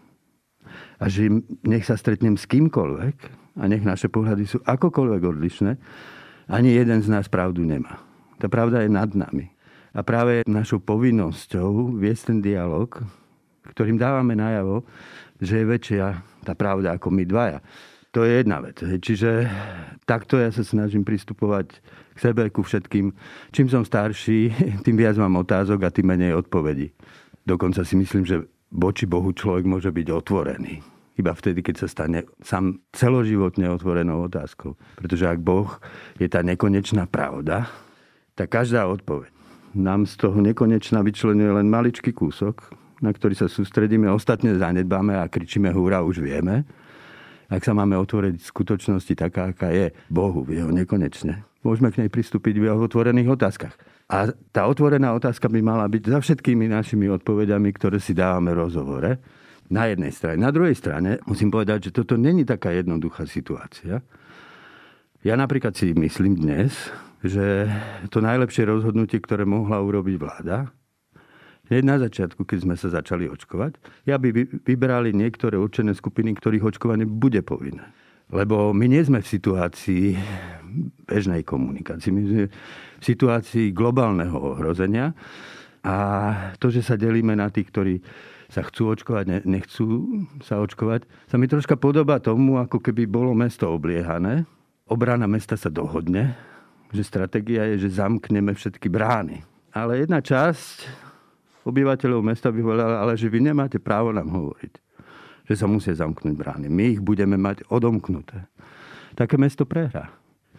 A 0.99 1.07
že 1.07 1.31
nech 1.63 1.87
sa 1.87 1.95
stretnem 1.95 2.35
s 2.35 2.47
kýmkoľvek 2.51 3.17
a 3.59 3.65
nech 3.67 3.83
naše 3.83 4.11
pohľady 4.11 4.45
sú 4.47 4.59
akokoľvek 4.63 5.23
odlišné, 5.23 5.73
ani 6.49 6.75
jeden 6.75 7.05
z 7.05 7.09
nás 7.13 7.29
pravdu 7.29 7.63
nemá. 7.63 8.01
Tá 8.39 8.47
pravda 8.47 8.83
je 8.87 8.91
nad 8.91 9.11
nami. 9.13 9.51
A 9.93 10.01
práve 10.07 10.47
našou 10.47 10.79
povinnosťou 10.79 11.99
viesť 11.99 12.33
ten 12.33 12.39
dialog, 12.39 13.03
ktorým 13.75 13.99
dávame 13.99 14.39
najavo, 14.39 14.87
že 15.43 15.63
je 15.63 15.71
väčšia 15.71 16.07
tá 16.47 16.53
pravda 16.55 16.97
ako 16.97 17.11
my 17.11 17.25
dvaja. 17.27 17.59
To 18.17 18.25
je 18.25 18.41
jedna 18.41 18.65
vec. 18.65 18.81
Čiže 18.81 19.47
takto 20.09 20.41
ja 20.41 20.49
sa 20.49 20.65
snažím 20.65 21.05
pristupovať 21.05 21.77
k 22.17 22.19
sebe, 22.19 22.49
ku 22.49 22.65
všetkým. 22.65 23.13
Čím 23.53 23.67
som 23.69 23.85
starší, 23.85 24.51
tým 24.85 24.97
viac 24.97 25.15
mám 25.21 25.37
otázok 25.39 25.85
a 25.85 25.93
tým 25.93 26.09
menej 26.09 26.35
odpovedí. 26.39 26.95
Dokonca 27.45 27.85
si 27.85 27.97
myslím, 27.97 28.25
že 28.25 28.45
voči 28.73 29.05
Bohu 29.09 29.33
človek 29.33 29.65
môže 29.65 29.91
byť 29.93 30.07
otvorený. 30.13 30.81
Iba 31.19 31.35
vtedy, 31.35 31.67
keď 31.67 31.83
sa 31.83 31.89
stane 31.91 32.31
sám 32.39 32.79
celoživotne 32.95 33.67
otvorenou 33.75 34.31
otázkou. 34.31 34.79
Pretože 34.95 35.27
ak 35.27 35.43
Boh 35.43 35.67
je 36.23 36.31
tá 36.31 36.47
nekonečná 36.47 37.11
pravda, 37.11 37.67
tak 38.39 38.55
každá 38.55 38.87
odpoveď 38.87 39.35
nám 39.75 40.07
z 40.07 40.15
toho 40.15 40.39
nekonečná 40.39 41.03
vyčlenuje 41.03 41.51
len 41.59 41.67
maličký 41.67 42.15
kúsok, 42.15 42.71
na 43.03 43.11
ktorý 43.11 43.35
sa 43.35 43.51
sústredíme, 43.51 44.07
ostatne 44.11 44.55
zanedbáme 44.55 45.19
a 45.19 45.31
kričíme 45.31 45.71
húra, 45.75 46.07
už 46.07 46.23
vieme. 46.23 46.67
Ak 47.49 47.65
sa 47.65 47.73
máme 47.73 47.97
otvoriť 47.97 48.39
v 48.39 48.51
skutočnosti 48.51 49.15
taká, 49.17 49.51
aká 49.51 49.73
je 49.73 49.91
Bohu 50.13 50.45
v 50.45 50.61
jeho 50.61 50.71
nekonečne, 50.71 51.43
môžeme 51.65 51.89
k 51.91 52.05
nej 52.05 52.11
pristúpiť 52.13 52.61
v 52.61 52.67
jeho 52.69 52.79
otvorených 52.79 53.39
otázkach. 53.39 53.75
A 54.09 54.33
tá 54.33 54.65
otvorená 54.65 55.13
otázka 55.13 55.53
by 55.53 55.61
mala 55.61 55.85
byť 55.85 56.03
za 56.09 56.19
všetkými 56.25 56.65
našimi 56.73 57.13
odpovediami, 57.13 57.69
ktoré 57.77 58.01
si 58.01 58.17
dávame 58.17 58.57
v 58.57 58.61
rozhovore. 58.65 59.11
Na 59.69 59.85
jednej 59.85 60.09
strane. 60.17 60.41
Na 60.41 60.49
druhej 60.49 60.73
strane 60.73 61.21
musím 61.29 61.53
povedať, 61.53 61.93
že 61.93 62.01
toto 62.01 62.17
není 62.17 62.49
taká 62.49 62.73
jednoduchá 62.73 63.29
situácia. 63.29 64.01
Ja 65.21 65.37
napríklad 65.37 65.77
si 65.77 65.93
myslím 65.93 66.41
dnes, 66.41 66.89
že 67.21 67.69
to 68.09 68.25
najlepšie 68.25 68.65
rozhodnutie, 68.65 69.21
ktoré 69.21 69.45
mohla 69.45 69.85
urobiť 69.85 70.17
vláda, 70.17 70.73
hneď 71.69 71.83
na 71.85 71.97
začiatku, 72.01 72.49
keď 72.49 72.59
sme 72.65 72.75
sa 72.81 72.89
začali 72.89 73.29
očkovať, 73.29 73.77
ja 74.09 74.17
by 74.17 74.33
vybrali 74.65 75.13
niektoré 75.13 75.61
určené 75.61 75.93
skupiny, 75.93 76.33
ktorých 76.33 76.65
očkovanie 76.65 77.05
bude 77.05 77.45
povinné. 77.45 77.85
Lebo 78.29 78.77
my 78.77 78.87
nie 78.89 79.01
sme 79.01 79.25
v 79.25 79.31
situácii 79.31 80.05
bežnej 81.09 81.43
komunikácii. 81.49 82.11
My 82.13 82.23
sme 82.29 82.45
v 82.99 83.05
situácii 83.05 83.73
globálneho 83.73 84.37
ohrozenia 84.37 85.17
a 85.81 85.97
to, 86.61 86.69
že 86.69 86.85
sa 86.85 87.01
delíme 87.01 87.33
na 87.33 87.49
tých, 87.49 87.73
ktorí 87.73 87.95
sa 88.49 88.65
chcú 88.65 88.97
očkovať, 88.97 89.45
nechcú 89.45 89.85
sa 90.41 90.61
očkovať, 90.61 91.05
sa 91.29 91.37
mi 91.37 91.45
troška 91.49 91.77
podobá 91.77 92.17
tomu, 92.17 92.57
ako 92.57 92.81
keby 92.81 93.05
bolo 93.05 93.37
mesto 93.37 93.69
obliehané. 93.69 94.49
Obrana 94.89 95.29
mesta 95.29 95.57
sa 95.57 95.69
dohodne, 95.69 96.33
že 96.93 97.05
stratégia 97.05 97.69
je, 97.77 97.85
že 97.89 98.01
zamkneme 98.01 98.57
všetky 98.57 98.89
brány. 98.89 99.45
Ale 99.77 100.01
jedna 100.01 100.25
časť 100.25 100.89
obyvateľov 101.69 102.25
mesta 102.25 102.49
by 102.49 102.61
povedala, 102.65 103.05
ale 103.05 103.21
že 103.21 103.29
vy 103.29 103.45
nemáte 103.45 103.77
právo 103.77 104.17
nám 104.17 104.33
hovoriť, 104.33 104.73
že 105.49 105.55
sa 105.57 105.67
musia 105.67 105.97
zamknúť 105.97 106.37
brány. 106.37 106.69
My 106.69 106.95
ich 106.95 107.01
budeme 107.01 107.41
mať 107.41 107.65
odomknuté. 107.73 108.45
Také 109.17 109.41
mesto 109.41 109.65
prehrá. 109.65 110.13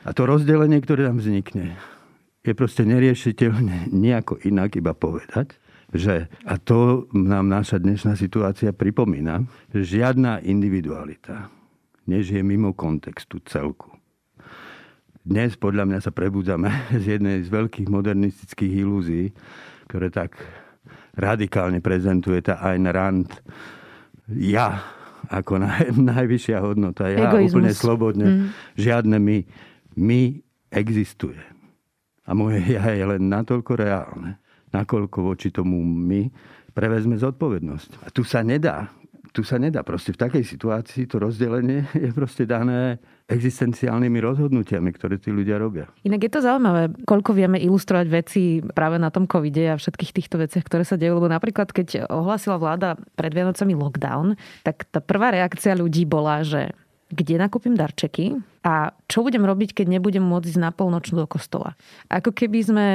A 0.04 0.10
to 0.12 0.26
rozdelenie, 0.26 0.82
ktoré 0.82 1.06
tam 1.06 1.22
vznikne, 1.22 1.78
je 2.42 2.58
proste 2.58 2.84
neriešiteľné 2.88 3.94
nejako 3.94 4.42
inak 4.42 4.74
iba 4.80 4.98
povedať, 4.98 5.54
že, 5.94 6.30
a 6.46 6.58
to 6.58 7.10
nám 7.14 7.50
naša 7.50 7.82
dnešná 7.82 8.14
situácia 8.18 8.74
pripomína, 8.74 9.46
že 9.74 10.00
žiadna 10.00 10.42
individualita 10.46 11.50
nežije 12.10 12.42
mimo 12.42 12.74
kontextu 12.74 13.38
celku. 13.46 13.94
Dnes 15.22 15.54
podľa 15.54 15.86
mňa 15.86 16.00
sa 16.02 16.10
prebudzame 16.10 16.70
z 17.02 17.20
jednej 17.20 17.46
z 17.46 17.50
veľkých 17.54 17.86
modernistických 17.86 18.74
ilúzií, 18.82 19.30
ktoré 19.86 20.10
tak 20.10 20.38
radikálne 21.14 21.82
prezentuje 21.84 22.42
tá 22.42 22.58
Ayn 22.66 22.90
Rand. 22.90 23.30
Ja 24.38 25.00
ako 25.30 25.62
naj, 25.62 25.94
najvyššia 26.16 26.58
hodnota. 26.62 27.10
Ja 27.10 27.30
Egoizmus. 27.30 27.54
úplne 27.54 27.72
slobodne. 27.74 28.26
Mm. 28.26 28.46
Žiadne 28.78 29.18
my 29.20 29.38
my 30.00 30.22
existuje. 30.72 31.40
A 32.26 32.32
moje 32.38 32.62
ja 32.78 32.86
je 32.94 33.04
len 33.04 33.28
natoľko 33.30 33.72
reálne, 33.76 34.40
nakoľko 34.72 35.18
voči 35.34 35.50
tomu 35.52 35.82
my 35.84 36.30
prevezme 36.72 37.18
zodpovednosť. 37.18 38.06
A 38.06 38.08
tu 38.14 38.24
sa 38.24 38.46
nedá. 38.46 38.88
Tu 39.30 39.46
sa 39.46 39.62
nedá. 39.62 39.86
Proste 39.86 40.16
v 40.16 40.22
takej 40.26 40.44
situácii 40.46 41.06
to 41.10 41.22
rozdelenie 41.22 41.86
je 42.06 42.10
proste 42.16 42.48
dané 42.48 42.98
existenciálnymi 43.30 44.18
rozhodnutiami, 44.20 44.90
ktoré 44.90 45.22
tí 45.22 45.30
ľudia 45.30 45.62
robia. 45.62 45.86
Inak 46.02 46.26
je 46.26 46.32
to 46.34 46.42
zaujímavé, 46.42 46.90
koľko 47.06 47.38
vieme 47.38 47.62
ilustrovať 47.62 48.08
veci 48.10 48.60
práve 48.60 48.98
na 48.98 49.14
tom 49.14 49.30
covide 49.30 49.70
a 49.70 49.80
všetkých 49.80 50.12
týchto 50.18 50.42
veciach, 50.42 50.66
ktoré 50.66 50.82
sa 50.82 50.98
dejú. 50.98 51.22
Lebo 51.22 51.30
napríklad, 51.30 51.70
keď 51.70 52.10
ohlásila 52.10 52.58
vláda 52.58 52.98
pred 53.14 53.30
Vianocami 53.30 53.78
lockdown, 53.78 54.34
tak 54.66 54.90
tá 54.90 55.00
prvá 55.00 55.30
reakcia 55.30 55.78
ľudí 55.78 56.10
bola, 56.10 56.42
že 56.42 56.74
kde 57.10 57.42
nakúpim 57.42 57.74
darčeky 57.74 58.38
a 58.62 58.94
čo 59.10 59.26
budem 59.26 59.42
robiť, 59.42 59.82
keď 59.82 59.98
nebudem 59.98 60.22
môcť 60.22 60.54
ísť 60.54 60.62
na 60.62 60.70
polnočnú 60.70 61.26
do 61.26 61.28
kostola. 61.30 61.74
Ako 62.06 62.34
keby 62.34 62.60
sme 62.62 62.86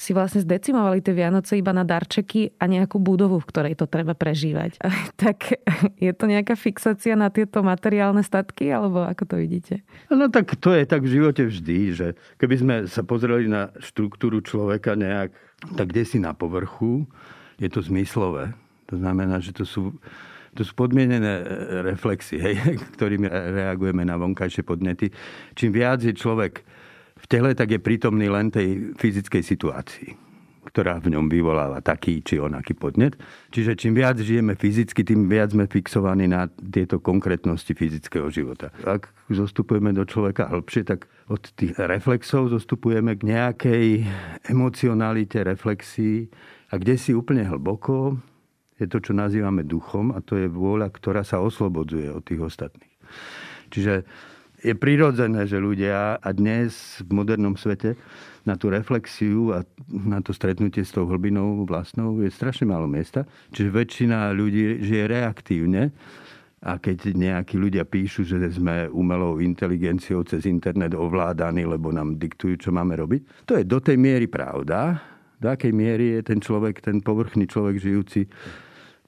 si 0.00 0.16
vlastne 0.16 0.40
zdecimovali 0.40 1.04
tie 1.04 1.12
Vianoce 1.12 1.60
iba 1.60 1.76
na 1.76 1.84
darčeky 1.84 2.56
a 2.56 2.64
nejakú 2.64 2.96
budovu, 2.96 3.36
v 3.36 3.48
ktorej 3.52 3.74
to 3.76 3.84
treba 3.84 4.16
prežívať. 4.16 4.80
tak 5.20 5.60
je 6.00 6.12
to 6.16 6.24
nejaká 6.24 6.56
fixácia 6.56 7.12
na 7.12 7.28
tieto 7.28 7.60
materiálne 7.60 8.24
statky, 8.24 8.72
alebo 8.72 9.04
ako 9.04 9.28
to 9.28 9.34
vidíte? 9.36 9.84
No 10.08 10.32
tak 10.32 10.56
to 10.56 10.72
je 10.72 10.88
tak 10.88 11.04
v 11.04 11.20
živote 11.20 11.44
vždy, 11.44 11.78
že 11.92 12.06
keby 12.40 12.54
sme 12.56 12.74
sa 12.88 13.04
pozreli 13.04 13.44
na 13.44 13.68
štruktúru 13.76 14.40
človeka 14.40 14.96
nejak, 14.96 15.36
tak 15.76 15.92
kde 15.92 16.08
si 16.08 16.16
na 16.16 16.32
povrchu, 16.32 17.04
je 17.60 17.68
to 17.68 17.84
zmyslové. 17.84 18.56
To 18.88 18.96
znamená, 18.96 19.36
že 19.44 19.52
to 19.52 19.68
sú 19.68 19.92
to 20.50 20.66
sú 20.66 20.74
podmienené 20.74 21.34
e, 21.38 21.44
reflexy, 21.94 22.42
hej, 22.42 22.58
ktorými 22.98 23.30
reagujeme 23.30 24.02
na 24.02 24.18
vonkajšie 24.18 24.66
podnety. 24.66 25.06
Čím 25.54 25.70
viac 25.70 26.02
je 26.02 26.10
človek 26.10 26.66
tele, 27.30 27.54
tak 27.54 27.70
je 27.70 27.78
prítomný 27.78 28.26
len 28.26 28.50
tej 28.50 28.98
fyzickej 28.98 29.42
situácii 29.46 30.10
ktorá 30.60 31.02
v 31.02 31.16
ňom 31.16 31.26
vyvoláva 31.26 31.82
taký 31.82 32.22
či 32.22 32.38
onaký 32.38 32.78
podnet. 32.78 33.18
Čiže 33.50 33.74
čím 33.74 33.98
viac 33.98 34.22
žijeme 34.22 34.54
fyzicky, 34.54 35.02
tým 35.02 35.26
viac 35.26 35.50
sme 35.50 35.66
fixovaní 35.66 36.30
na 36.30 36.46
tieto 36.52 37.02
konkrétnosti 37.02 37.74
fyzického 37.74 38.30
života. 38.30 38.70
Ak 38.86 39.10
zostupujeme 39.32 39.90
do 39.90 40.06
človeka 40.06 40.46
hĺbšie, 40.46 40.86
tak 40.86 41.10
od 41.26 41.42
tých 41.58 41.74
reflexov 41.74 42.54
zostupujeme 42.54 43.18
k 43.18 43.22
nejakej 43.34 43.86
emocionalite, 44.46 45.42
reflexii 45.42 46.30
a 46.70 46.78
kde 46.78 46.94
si 46.94 47.16
úplne 47.16 47.42
hlboko 47.48 48.20
je 48.80 48.88
to, 48.88 48.98
čo 49.04 49.12
nazývame 49.12 49.60
duchom 49.68 50.16
a 50.16 50.24
to 50.24 50.40
je 50.40 50.48
vôľa, 50.48 50.88
ktorá 50.88 51.20
sa 51.20 51.44
oslobodzuje 51.44 52.08
od 52.08 52.24
tých 52.24 52.40
ostatných. 52.40 52.94
Čiže 53.68 54.08
je 54.60 54.74
prirodzené, 54.76 55.48
že 55.48 55.56
ľudia 55.56 56.20
a 56.20 56.28
dnes 56.36 57.00
v 57.04 57.10
modernom 57.10 57.56
svete 57.56 57.96
na 58.44 58.56
tú 58.56 58.72
reflexiu 58.72 59.52
a 59.56 59.64
na 59.88 60.20
to 60.20 60.32
stretnutie 60.32 60.84
s 60.84 60.92
tou 60.92 61.04
hlbinou 61.08 61.64
vlastnou 61.68 62.20
je 62.20 62.32
strašne 62.32 62.68
málo 62.68 62.88
miesta. 62.88 63.28
Čiže 63.52 63.68
väčšina 63.72 64.32
ľudí 64.32 64.84
žije 64.84 65.04
reaktívne 65.08 65.92
A 66.60 66.76
keď 66.76 67.16
nejakí 67.16 67.56
ľudia 67.56 67.88
píšu, 67.88 68.28
že 68.28 68.36
sme 68.52 68.84
umelou 68.92 69.40
inteligenciou 69.40 70.20
cez 70.28 70.44
internet 70.44 70.92
ovládaní, 70.92 71.64
lebo 71.64 71.88
nám 71.88 72.20
diktujú, 72.20 72.60
čo 72.60 72.68
máme 72.68 73.00
robiť, 73.00 73.48
to 73.48 73.56
je 73.56 73.64
do 73.64 73.80
tej 73.80 73.96
miery 73.96 74.28
pravda, 74.28 75.00
do 75.40 75.48
akej 75.48 75.72
miery 75.72 76.20
je 76.20 76.22
ten 76.28 76.36
človek, 76.36 76.84
ten 76.84 77.00
povrchný 77.00 77.48
človek 77.48 77.80
žijúci 77.80 78.28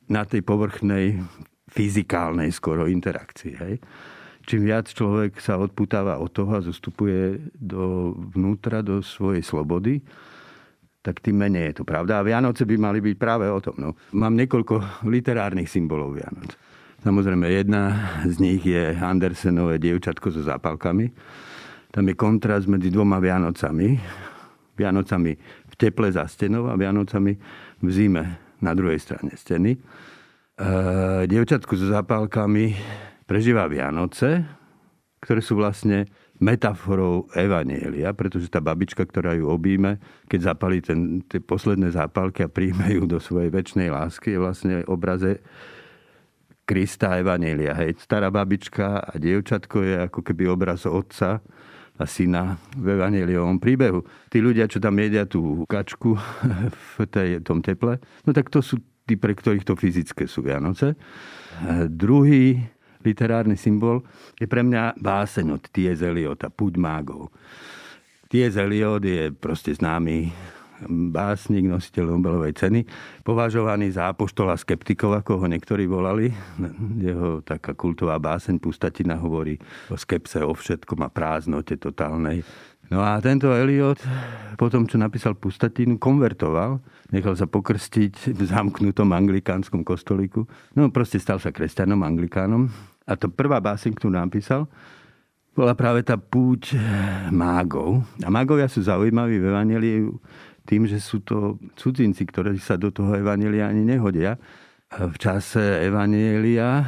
na 0.08 0.24
tej 0.24 0.40
povrchnej 0.40 1.20
fyzikálnej 1.68 2.48
skoro 2.56 2.88
interakcii. 2.88 3.52
Hej? 3.60 3.74
Čím 4.42 4.66
viac 4.66 4.90
človek 4.90 5.38
sa 5.38 5.54
odputáva 5.58 6.18
od 6.18 6.34
toho 6.34 6.58
a 6.58 6.64
zostupuje 6.64 7.38
do 7.54 8.14
vnútra, 8.34 8.82
do 8.82 8.98
svojej 8.98 9.42
slobody, 9.42 10.02
tak 11.02 11.18
tým 11.18 11.38
menej 11.38 11.74
je 11.74 11.74
to 11.82 11.84
pravda. 11.86 12.22
A 12.22 12.26
Vianoce 12.26 12.62
by 12.62 12.74
mali 12.78 12.98
byť 13.02 13.14
práve 13.18 13.50
o 13.50 13.58
tom. 13.58 13.74
No. 13.78 13.98
Mám 14.14 14.38
niekoľko 14.38 15.06
literárnych 15.06 15.66
symbolov 15.66 16.14
Vianoc. 16.14 16.54
Samozrejme, 17.02 17.50
jedna 17.50 17.82
z 18.22 18.38
nich 18.38 18.62
je 18.62 18.94
Andersenové 18.94 19.82
dievčatko 19.82 20.30
so 20.30 20.46
zápalkami. 20.46 21.10
Tam 21.90 22.06
je 22.06 22.14
kontrast 22.14 22.70
medzi 22.70 22.94
dvoma 22.94 23.18
Vianocami. 23.18 23.98
Vianocami 24.78 25.32
v 25.66 25.74
teple 25.74 26.14
za 26.14 26.30
stenou 26.30 26.70
a 26.70 26.78
Vianocami 26.78 27.34
v 27.82 27.88
zime 27.90 28.54
na 28.62 28.70
druhej 28.70 29.02
strane 29.02 29.34
steny. 29.34 29.74
E, 29.74 29.78
dievčatko 31.26 31.74
so 31.74 31.90
zápalkami 31.90 32.78
prežíva 33.32 33.64
Vianoce, 33.64 34.44
ktoré 35.24 35.40
sú 35.40 35.56
vlastne 35.56 36.04
metaforou 36.36 37.32
Evanielia, 37.32 38.12
pretože 38.12 38.52
tá 38.52 38.60
babička, 38.60 39.08
ktorá 39.08 39.32
ju 39.32 39.48
obíme, 39.48 39.96
keď 40.28 40.52
zapalí 40.52 40.84
ten, 40.84 41.24
tie 41.24 41.40
posledné 41.40 41.96
zápalky 41.96 42.44
a 42.44 42.52
príjme 42.52 42.92
ju 42.92 43.08
do 43.08 43.16
svojej 43.16 43.48
väčšnej 43.48 43.88
lásky, 43.88 44.36
je 44.36 44.42
vlastne 44.42 44.74
obraze 44.84 45.40
Krista 46.68 47.16
Evanielia. 47.16 47.72
Hej. 47.72 48.04
Stará 48.04 48.28
babička 48.28 49.00
a 49.00 49.16
dievčatko 49.16 49.80
je 49.80 49.94
ako 50.12 50.20
keby 50.20 50.52
obraz 50.52 50.84
otca 50.84 51.40
a 51.96 52.04
syna 52.04 52.60
v 52.76 53.00
evaneliovom 53.00 53.56
príbehu. 53.56 54.04
Tí 54.28 54.44
ľudia, 54.44 54.68
čo 54.68 54.76
tam 54.76 55.00
jedia 55.00 55.24
tú 55.24 55.64
kačku 55.64 56.20
v 57.00 57.08
tej, 57.08 57.40
tom 57.40 57.64
teple, 57.64 57.96
no 58.28 58.30
tak 58.36 58.52
to 58.52 58.60
sú 58.60 58.76
tí, 59.08 59.16
pre 59.16 59.32
ktorých 59.32 59.64
to 59.64 59.72
fyzické 59.72 60.28
sú 60.28 60.44
Vianoce. 60.44 61.00
A 61.64 61.88
druhý 61.88 62.60
literárny 63.02 63.58
symbol 63.58 64.00
je 64.38 64.46
pre 64.46 64.62
mňa 64.62 64.96
báseň 64.96 65.46
od 65.58 65.62
T.S. 65.68 66.00
Eliota, 66.00 66.48
Púď 66.48 66.78
mágov. 66.78 67.34
T.S. 68.32 68.56
Eliot 68.56 69.04
je 69.04 69.28
proste 69.34 69.76
známy 69.76 70.32
básnik, 70.88 71.66
nositeľ 71.66 72.16
Nobelovej 72.18 72.58
ceny, 72.58 72.80
považovaný 73.22 73.94
za 73.94 74.10
apoštola 74.10 74.58
skeptikov, 74.58 75.14
ako 75.22 75.42
ho 75.42 75.46
niektorí 75.46 75.86
volali. 75.86 76.32
Jeho 76.98 77.44
taká 77.44 77.74
kultová 77.78 78.18
báseň 78.18 78.58
Pustatina 78.58 79.14
hovorí 79.18 79.58
o 79.90 79.96
skepse, 79.98 80.42
o 80.42 80.50
všetkom 80.54 81.06
a 81.06 81.12
prázdnote 81.12 81.78
totálnej. 81.78 82.42
No 82.90 83.00
a 83.00 83.16
tento 83.24 83.48
Eliot, 83.48 83.96
potom 84.60 84.84
čo 84.84 85.00
napísal 85.00 85.38
Pustatinu, 85.38 85.96
konvertoval, 85.96 86.82
nechal 87.08 87.32
sa 87.38 87.48
pokrstiť 87.48 88.36
v 88.36 88.42
zamknutom 88.42 89.08
anglikánskom 89.16 89.80
kostolíku. 89.80 90.44
No 90.76 90.92
proste 90.92 91.16
stal 91.16 91.40
sa 91.40 91.54
kresťanom, 91.54 92.00
anglikánom. 92.04 92.68
A 93.06 93.18
to 93.18 93.26
prvá 93.26 93.58
báseň, 93.58 93.98
ktorú 93.98 94.14
napísal, 94.14 94.70
bola 95.52 95.76
práve 95.76 96.00
tá 96.00 96.16
púť 96.16 96.80
mágov. 97.28 98.00
A 98.24 98.32
mágovia 98.32 98.70
sú 98.72 98.80
zaujímaví 98.80 99.36
v 99.36 99.48
Evangeliu 99.52 100.16
tým, 100.64 100.88
že 100.88 101.02
sú 101.02 101.20
to 101.20 101.60
cudzinci, 101.76 102.24
ktorí 102.24 102.56
sa 102.56 102.78
do 102.78 102.88
toho 102.94 103.12
Evanielia 103.18 103.68
ani 103.68 103.84
nehodia. 103.84 104.38
V 104.88 105.16
čase 105.18 105.82
Evanielia, 105.84 106.86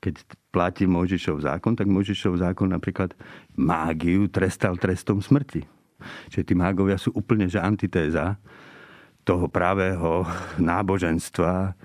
keď 0.00 0.24
platí 0.48 0.86
Mojžišov 0.86 1.42
zákon, 1.44 1.76
tak 1.76 1.90
Mojžišov 1.90 2.40
zákon 2.40 2.70
napríklad 2.70 3.12
mágiu 3.58 4.30
trestal 4.30 4.78
trestom 4.80 5.20
smrti. 5.20 5.66
Čiže 6.32 6.44
tí 6.48 6.54
mágovia 6.56 6.96
sú 6.96 7.12
úplne 7.12 7.44
že 7.44 7.60
antitéza 7.60 8.40
toho 9.20 9.52
pravého 9.52 10.24
náboženstva 10.56 11.76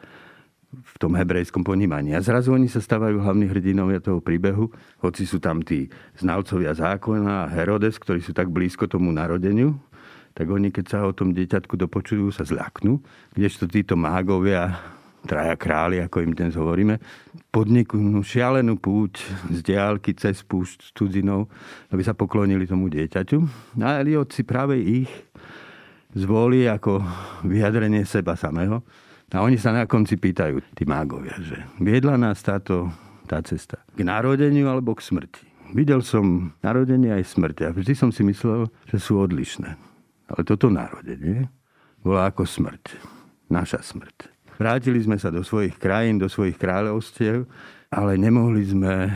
v 0.75 0.95
tom 0.99 1.15
hebrejskom 1.15 1.63
ponímaní. 1.63 2.13
A 2.15 2.23
zrazu 2.23 2.51
oni 2.51 2.67
sa 2.67 2.83
stávajú 2.83 3.23
hlavní 3.23 3.47
hrdinovia 3.47 4.03
toho 4.03 4.19
príbehu, 4.19 4.69
hoci 4.99 5.23
sú 5.23 5.39
tam 5.39 5.63
tí 5.63 5.87
znalcovia 6.19 6.75
zákona 6.75 7.47
a 7.47 7.49
Herodes, 7.51 7.95
ktorí 7.95 8.19
sú 8.19 8.35
tak 8.35 8.51
blízko 8.51 8.91
tomu 8.91 9.15
narodeniu, 9.15 9.79
tak 10.35 10.51
oni, 10.51 10.67
keď 10.69 10.85
sa 10.85 10.99
o 11.07 11.15
tom 11.15 11.31
dieťatku 11.31 11.79
dopočujú, 11.79 12.27
sa 12.35 12.43
zľaknú, 12.43 12.99
kdežto 13.31 13.71
títo 13.71 13.95
mágovia, 13.95 14.75
traja 15.25 15.57
králi, 15.57 15.99
ako 15.99 16.21
im 16.21 16.31
dnes 16.37 16.53
hovoríme, 16.53 17.01
podniknú 17.49 18.21
šialenú 18.21 18.77
púť 18.77 19.25
z 19.49 19.59
diálky 19.65 20.13
cez 20.13 20.45
púšť 20.45 20.77
s 20.85 20.89
cudzinou, 20.93 21.49
aby 21.89 22.05
sa 22.05 22.13
poklonili 22.13 22.69
tomu 22.69 22.87
dieťaťu. 22.93 23.41
A 23.81 24.05
Eliot 24.05 24.29
si 24.29 24.45
práve 24.45 24.77
ich 24.77 25.09
zvolí 26.13 26.69
ako 26.69 27.03
vyjadrenie 27.43 28.05
seba 28.07 28.37
samého. 28.37 28.85
A 29.33 29.41
oni 29.41 29.57
sa 29.57 29.73
na 29.73 29.89
konci 29.89 30.21
pýtajú, 30.21 30.61
tí 30.77 30.85
mágovia, 30.85 31.33
že 31.41 31.57
viedla 31.81 32.15
nás 32.19 32.43
táto 32.45 32.93
tá 33.25 33.41
cesta 33.41 33.81
k 33.97 34.05
narodeniu 34.05 34.69
alebo 34.69 34.93
k 34.93 35.01
smrti. 35.01 35.45
Videl 35.73 36.05
som 36.05 36.53
narodenie 36.61 37.09
aj 37.09 37.33
smrť 37.35 37.57
a 37.65 37.69
vždy 37.73 37.93
som 37.97 38.13
si 38.13 38.21
myslel, 38.21 38.69
že 38.85 39.01
sú 39.01 39.17
odlišné. 39.17 39.73
Ale 40.29 40.41
toto 40.45 40.69
narodenie 40.69 41.49
bola 42.05 42.29
ako 42.29 42.45
smrť. 42.45 43.01
Naša 43.49 43.81
smrť. 43.81 44.29
Vrátili 44.61 45.01
sme 45.01 45.17
sa 45.17 45.33
do 45.33 45.41
svojich 45.41 45.75
krajín, 45.75 46.21
do 46.21 46.29
svojich 46.29 46.55
kráľovstiev, 46.55 47.43
ale 47.91 48.11
nemohli 48.15 48.63
sme, 48.63 49.09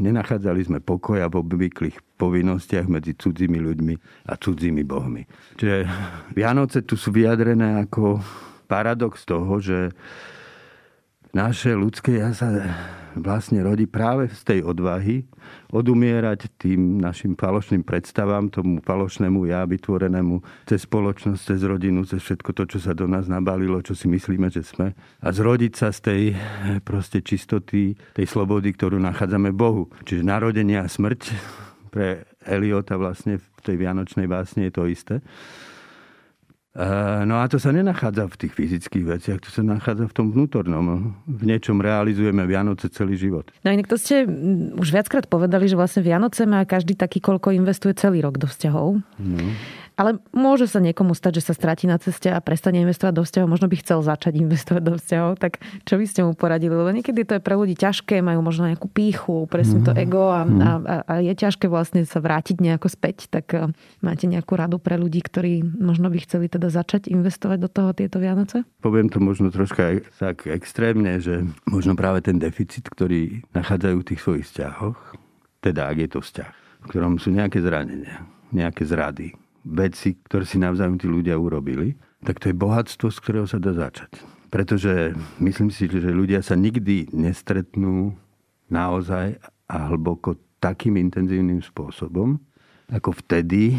nenachádzali 0.00 0.62
sme 0.64 0.78
pokoja 0.80 1.28
v 1.28 1.42
obvyklých 1.42 1.96
povinnostiach 2.16 2.86
medzi 2.88 3.12
cudzími 3.18 3.58
ľuďmi 3.60 3.94
a 4.30 4.32
cudzími 4.38 4.82
bohmi. 4.86 5.22
Čiže 5.58 5.78
Vianoce 6.32 6.86
tu 6.86 6.96
sú 6.96 7.12
vyjadrené 7.12 7.82
ako 7.84 8.22
paradox 8.66 9.22
toho, 9.24 9.62
že 9.62 9.94
naše 11.36 11.76
ľudské 11.76 12.18
ja 12.20 12.32
sa 12.32 12.48
vlastne 13.16 13.64
rodí 13.64 13.88
práve 13.88 14.28
z 14.28 14.40
tej 14.44 14.60
odvahy 14.64 15.24
odumierať 15.72 16.52
tým 16.60 17.00
našim 17.00 17.32
falošným 17.32 17.82
predstavám, 17.82 18.52
tomu 18.52 18.84
falošnému 18.84 19.48
ja 19.48 19.64
vytvorenému 19.64 20.44
cez 20.68 20.84
spoločnosť, 20.84 21.40
cez 21.40 21.60
rodinu, 21.64 22.04
cez 22.04 22.20
všetko 22.20 22.50
to, 22.52 22.64
čo 22.76 22.78
sa 22.80 22.92
do 22.92 23.08
nás 23.08 23.26
nabalilo, 23.26 23.80
čo 23.80 23.96
si 23.96 24.06
myslíme, 24.08 24.52
že 24.52 24.62
sme. 24.62 24.92
A 25.24 25.28
zrodiť 25.32 25.72
sa 25.76 25.88
z 25.92 25.98
tej 26.04 26.22
proste 26.84 27.24
čistoty, 27.24 27.96
tej 28.16 28.26
slobody, 28.28 28.72
ktorú 28.76 29.00
nachádzame 29.00 29.50
Bohu. 29.52 29.88
Čiže 30.04 30.24
narodenie 30.24 30.76
a 30.80 30.86
smrť 30.88 31.20
pre 31.88 32.28
Eliota 32.44 33.00
vlastne 33.00 33.40
v 33.40 33.60
tej 33.64 33.76
vianočnej 33.80 34.28
básne 34.28 34.68
je 34.68 34.72
to 34.72 34.84
isté. 34.86 35.24
No 37.24 37.40
a 37.40 37.48
to 37.48 37.56
sa 37.56 37.72
nenachádza 37.72 38.28
v 38.28 38.36
tých 38.36 38.52
fyzických 38.52 39.04
veciach, 39.08 39.38
to 39.40 39.48
sa 39.48 39.64
nachádza 39.64 40.12
v 40.12 40.14
tom 40.14 40.28
vnútornom. 40.28 41.16
V 41.24 41.42
niečom 41.48 41.80
realizujeme 41.80 42.44
Vianoce 42.44 42.92
celý 42.92 43.16
život. 43.16 43.48
No 43.64 43.72
inak 43.72 43.88
to 43.88 43.96
ste 43.96 44.28
už 44.76 44.92
viackrát 44.92 45.24
povedali, 45.24 45.72
že 45.72 45.76
vlastne 45.80 46.04
Vianoce 46.04 46.44
má 46.44 46.60
každý 46.68 46.92
taký, 46.92 47.24
koľko 47.24 47.56
investuje 47.56 47.96
celý 47.96 48.20
rok 48.20 48.36
do 48.36 48.44
vzťahov. 48.44 49.00
No. 49.16 49.46
Ale 49.96 50.20
môže 50.36 50.68
sa 50.68 50.76
niekomu 50.76 51.16
stať, 51.16 51.40
že 51.40 51.48
sa 51.48 51.54
stratí 51.56 51.88
na 51.88 51.96
ceste 51.96 52.28
a 52.28 52.36
prestane 52.44 52.84
investovať 52.84 53.16
do 53.16 53.24
vzťahov. 53.24 53.48
Možno 53.48 53.66
by 53.72 53.76
chcel 53.80 54.04
začať 54.04 54.36
investovať 54.36 54.82
do 54.84 54.92
vzťahov. 55.00 55.40
Tak 55.40 55.64
čo 55.88 55.96
by 55.96 56.04
ste 56.04 56.20
mu 56.20 56.36
poradili? 56.36 56.76
Lebo 56.76 56.92
niekedy 56.92 57.24
to 57.24 57.40
je 57.40 57.42
pre 57.42 57.56
ľudí 57.56 57.72
ťažké, 57.80 58.20
majú 58.20 58.44
možno 58.44 58.68
nejakú 58.68 58.92
píchu, 58.92 59.48
presne 59.48 59.80
to 59.80 59.96
mhm. 59.96 59.98
ego 59.98 60.28
a, 60.28 60.44
mhm. 60.44 60.60
a, 60.60 60.72
a 61.00 61.12
je 61.24 61.32
ťažké 61.32 61.72
vlastne 61.72 62.04
sa 62.04 62.20
vrátiť 62.20 62.60
nejako 62.60 62.92
späť. 62.92 63.32
Tak 63.32 63.46
e, 63.56 63.72
máte 64.04 64.28
nejakú 64.28 64.52
radu 64.52 64.76
pre 64.76 65.00
ľudí, 65.00 65.24
ktorí 65.24 65.64
možno 65.64 66.12
by 66.12 66.20
chceli 66.28 66.52
teda 66.52 66.68
začať 66.68 67.08
investovať 67.08 67.58
do 67.64 67.68
toho 67.72 67.96
tieto 67.96 68.20
Vianoce? 68.20 68.68
Poviem 68.84 69.08
to 69.08 69.16
možno 69.16 69.48
troška 69.48 70.04
tak 70.20 70.44
extrémne, 70.44 71.16
že 71.24 71.40
možno 71.64 71.96
práve 71.96 72.20
ten 72.20 72.36
deficit, 72.36 72.84
ktorý 72.84 73.48
nachádzajú 73.56 73.96
v 73.96 74.08
tých 74.12 74.20
svojich 74.20 74.44
vzťahoch, 74.44 74.98
teda 75.64 75.88
ak 75.88 75.96
je 76.04 76.08
to 76.12 76.20
vzťah, 76.20 76.52
v 76.84 76.86
ktorom 76.92 77.16
sú 77.16 77.32
nejaké 77.32 77.64
zranenia, 77.64 78.28
nejaké 78.52 78.84
zrady, 78.84 79.32
veci, 79.66 80.14
ktoré 80.14 80.46
si 80.46 80.62
navzájom 80.62 80.96
tí 80.96 81.10
ľudia 81.10 81.34
urobili, 81.34 81.98
tak 82.22 82.38
to 82.38 82.50
je 82.50 82.56
bohatstvo, 82.56 83.10
z 83.10 83.18
ktorého 83.18 83.46
sa 83.50 83.58
dá 83.58 83.74
začať. 83.74 84.14
Pretože 84.48 85.12
myslím 85.42 85.74
si, 85.74 85.90
že 85.90 86.14
ľudia 86.14 86.40
sa 86.40 86.54
nikdy 86.54 87.10
nestretnú 87.10 88.14
naozaj 88.70 89.36
a 89.66 89.76
hlboko 89.90 90.38
takým 90.62 90.96
intenzívnym 90.96 91.60
spôsobom, 91.60 92.38
ako 92.86 93.10
vtedy, 93.26 93.74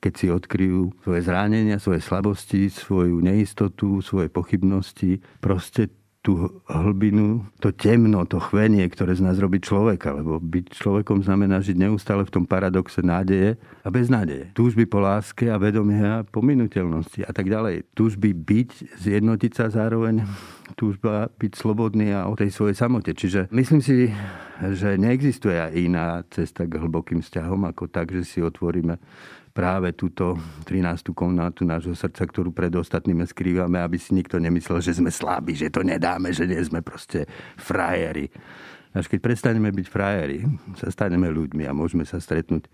keď 0.00 0.12
si 0.16 0.26
odkryjú 0.32 0.96
svoje 1.04 1.20
zranenia, 1.28 1.76
svoje 1.76 2.00
slabosti, 2.00 2.72
svoju 2.72 3.20
neistotu, 3.20 4.00
svoje 4.00 4.32
pochybnosti, 4.32 5.20
proste 5.44 5.92
tú 6.28 6.60
hlbinu, 6.68 7.48
to 7.56 7.72
temno, 7.72 8.28
to 8.28 8.36
chvenie, 8.36 8.84
ktoré 8.84 9.16
z 9.16 9.24
nás 9.24 9.40
robí 9.40 9.64
človeka. 9.64 10.12
Lebo 10.12 10.36
byť 10.36 10.76
človekom 10.76 11.24
znamená 11.24 11.64
žiť 11.64 11.88
neustále 11.88 12.28
v 12.28 12.34
tom 12.36 12.44
paradoxe 12.44 13.00
nádeje 13.00 13.56
a 13.80 13.88
beznádeje. 13.88 14.52
Túžby 14.52 14.84
po 14.84 15.00
láske 15.00 15.48
a 15.48 15.56
vedomie 15.56 16.04
a 16.04 16.28
pominuteľnosti 16.28 17.24
a 17.24 17.32
tak 17.32 17.48
ďalej. 17.48 17.88
Túžby 17.96 18.36
byť, 18.36 19.00
zjednotiť 19.00 19.52
sa 19.56 19.72
zároveň 19.72 20.20
túžba 20.76 21.32
byť 21.32 21.52
slobodný 21.56 22.12
a 22.12 22.28
o 22.28 22.36
tej 22.36 22.52
svojej 22.52 22.76
samote. 22.76 23.16
Čiže 23.16 23.48
myslím 23.48 23.80
si, 23.80 24.12
že 24.60 25.00
neexistuje 25.00 25.56
iná 25.80 26.28
cesta 26.28 26.68
k 26.68 26.76
hlbokým 26.76 27.24
vzťahom 27.24 27.72
ako 27.72 27.88
tak, 27.88 28.12
že 28.12 28.28
si 28.28 28.44
otvoríme 28.44 29.00
práve 29.52 29.92
túto 29.96 30.36
13. 30.68 31.12
komnátu 31.12 31.64
nášho 31.64 31.96
srdca, 31.96 32.24
ktorú 32.24 32.52
pred 32.54 32.72
ostatnými 32.72 33.24
skrývame, 33.26 33.80
aby 33.80 33.96
si 33.96 34.14
nikto 34.14 34.38
nemyslel, 34.38 34.78
že 34.84 34.96
sme 34.96 35.10
slabí, 35.10 35.56
že 35.56 35.72
to 35.72 35.82
nedáme, 35.82 36.30
že 36.30 36.46
nie 36.46 36.60
sme 36.62 36.84
proste 36.84 37.24
frajeri. 37.58 38.30
Až 38.96 39.04
keď 39.12 39.20
prestaneme 39.20 39.68
byť 39.68 39.86
frajeri, 39.86 40.48
sa 40.80 40.88
staneme 40.88 41.28
ľuďmi 41.28 41.68
a 41.68 41.76
môžeme 41.76 42.08
sa 42.08 42.16
stretnúť 42.16 42.66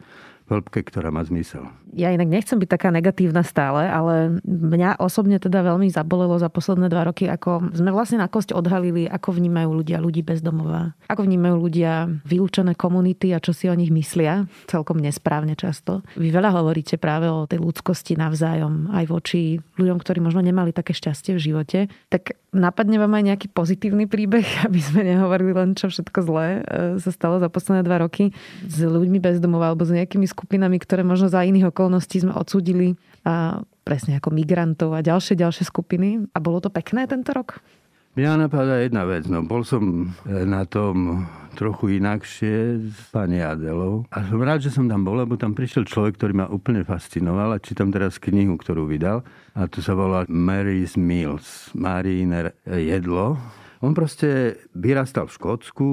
hĺbke, 0.45 0.85
ktorá 0.85 1.09
má 1.09 1.25
zmysel. 1.25 1.73
Ja 1.95 2.11
inak 2.11 2.29
nechcem 2.29 2.59
byť 2.59 2.69
taká 2.69 2.89
negatívna 2.91 3.47
stále, 3.47 3.87
ale 3.87 4.43
mňa 4.45 4.99
osobne 4.99 5.39
teda 5.41 5.63
veľmi 5.63 5.89
zabolelo 5.89 6.37
za 6.37 6.51
posledné 6.51 6.91
dva 6.91 7.07
roky, 7.09 7.31
ako 7.31 7.73
sme 7.73 7.95
vlastne 7.95 8.21
na 8.21 8.29
kosť 8.29 8.53
odhalili, 8.53 9.07
ako 9.09 9.39
vnímajú 9.39 9.71
ľudia 9.73 10.03
ľudí 10.03 10.21
bez 10.27 10.45
domova. 10.45 10.93
Ako 11.09 11.25
vnímajú 11.25 11.57
ľudia 11.57 12.11
vylúčené 12.27 12.75
komunity 12.75 13.33
a 13.33 13.41
čo 13.41 13.55
si 13.55 13.71
o 13.71 13.79
nich 13.79 13.95
myslia, 13.95 14.45
celkom 14.67 15.01
nesprávne 15.01 15.55
často. 15.57 16.03
Vy 16.19 16.35
veľa 16.35 16.51
hovoríte 16.61 17.01
práve 17.01 17.31
o 17.31 17.47
tej 17.49 17.63
ľudskosti 17.63 18.19
navzájom, 18.19 18.93
aj 18.93 19.05
voči 19.09 19.63
ľuďom, 19.79 19.97
ktorí 20.03 20.19
možno 20.21 20.45
nemali 20.45 20.75
také 20.75 20.93
šťastie 20.93 21.39
v 21.39 21.41
živote. 21.41 21.79
Tak 22.11 22.37
napadne 22.55 23.03
vám 23.03 23.15
aj 23.19 23.25
nejaký 23.35 23.47
pozitívny 23.51 24.11
príbeh, 24.11 24.47
aby 24.67 24.79
sme 24.83 25.07
nehovorili 25.07 25.55
len, 25.55 25.79
čo 25.79 25.91
všetko 25.91 26.19
zlé 26.27 26.47
e, 26.47 26.61
sa 27.03 27.11
stalo 27.11 27.39
za 27.43 27.51
posledné 27.51 27.87
dva 27.87 28.03
roky 28.03 28.31
s 28.67 28.79
ľuďmi 28.83 29.19
bez 29.23 29.43
domova 29.43 29.71
alebo 29.71 29.87
s 29.87 29.95
nejakými 29.95 30.27
skupinami, 30.35 30.83
ktoré 30.83 31.07
možno 31.07 31.31
za 31.31 31.47
iných 31.47 31.71
okolností 31.71 32.27
sme 32.27 32.35
odsúdili 32.35 32.99
a 33.23 33.63
presne 33.87 34.19
ako 34.19 34.35
migrantov 34.35 34.91
a 34.99 35.07
ďalšie, 35.07 35.39
ďalšie 35.39 35.65
skupiny. 35.71 36.27
A 36.35 36.39
bolo 36.43 36.59
to 36.59 36.75
pekné 36.75 37.07
tento 37.07 37.31
rok? 37.31 37.63
Mňa 38.15 38.47
napadá 38.47 38.79
jedna 38.79 39.03
vec. 39.03 39.27
No, 39.27 39.43
bol 39.43 39.67
som 39.67 40.15
e, 40.23 40.47
na 40.47 40.63
tom 40.63 41.27
trochu 41.59 41.99
inakšie 41.99 42.79
s 42.87 43.11
pani 43.11 43.43
Adelou. 43.43 44.07
A 44.15 44.23
som 44.23 44.39
rád, 44.39 44.63
že 44.63 44.71
som 44.71 44.87
tam 44.87 45.03
bol, 45.03 45.19
lebo 45.19 45.35
tam 45.35 45.51
prišiel 45.51 45.83
človek, 45.83 46.15
ktorý 46.15 46.33
ma 46.39 46.47
úplne 46.47 46.87
fascinoval. 46.87 47.59
A 47.59 47.63
čítam 47.63 47.91
teraz 47.91 48.23
knihu, 48.23 48.55
ktorú 48.55 48.87
vydal. 48.87 49.27
A 49.59 49.67
tu 49.67 49.83
sa 49.83 49.99
volá 49.99 50.23
Mary's 50.31 50.95
Meals. 50.95 51.75
Mariner 51.75 52.55
jedlo. 52.71 53.35
On 53.83 53.91
proste 53.91 54.63
vyrastal 54.79 55.27
v 55.27 55.35
Škótsku, 55.35 55.89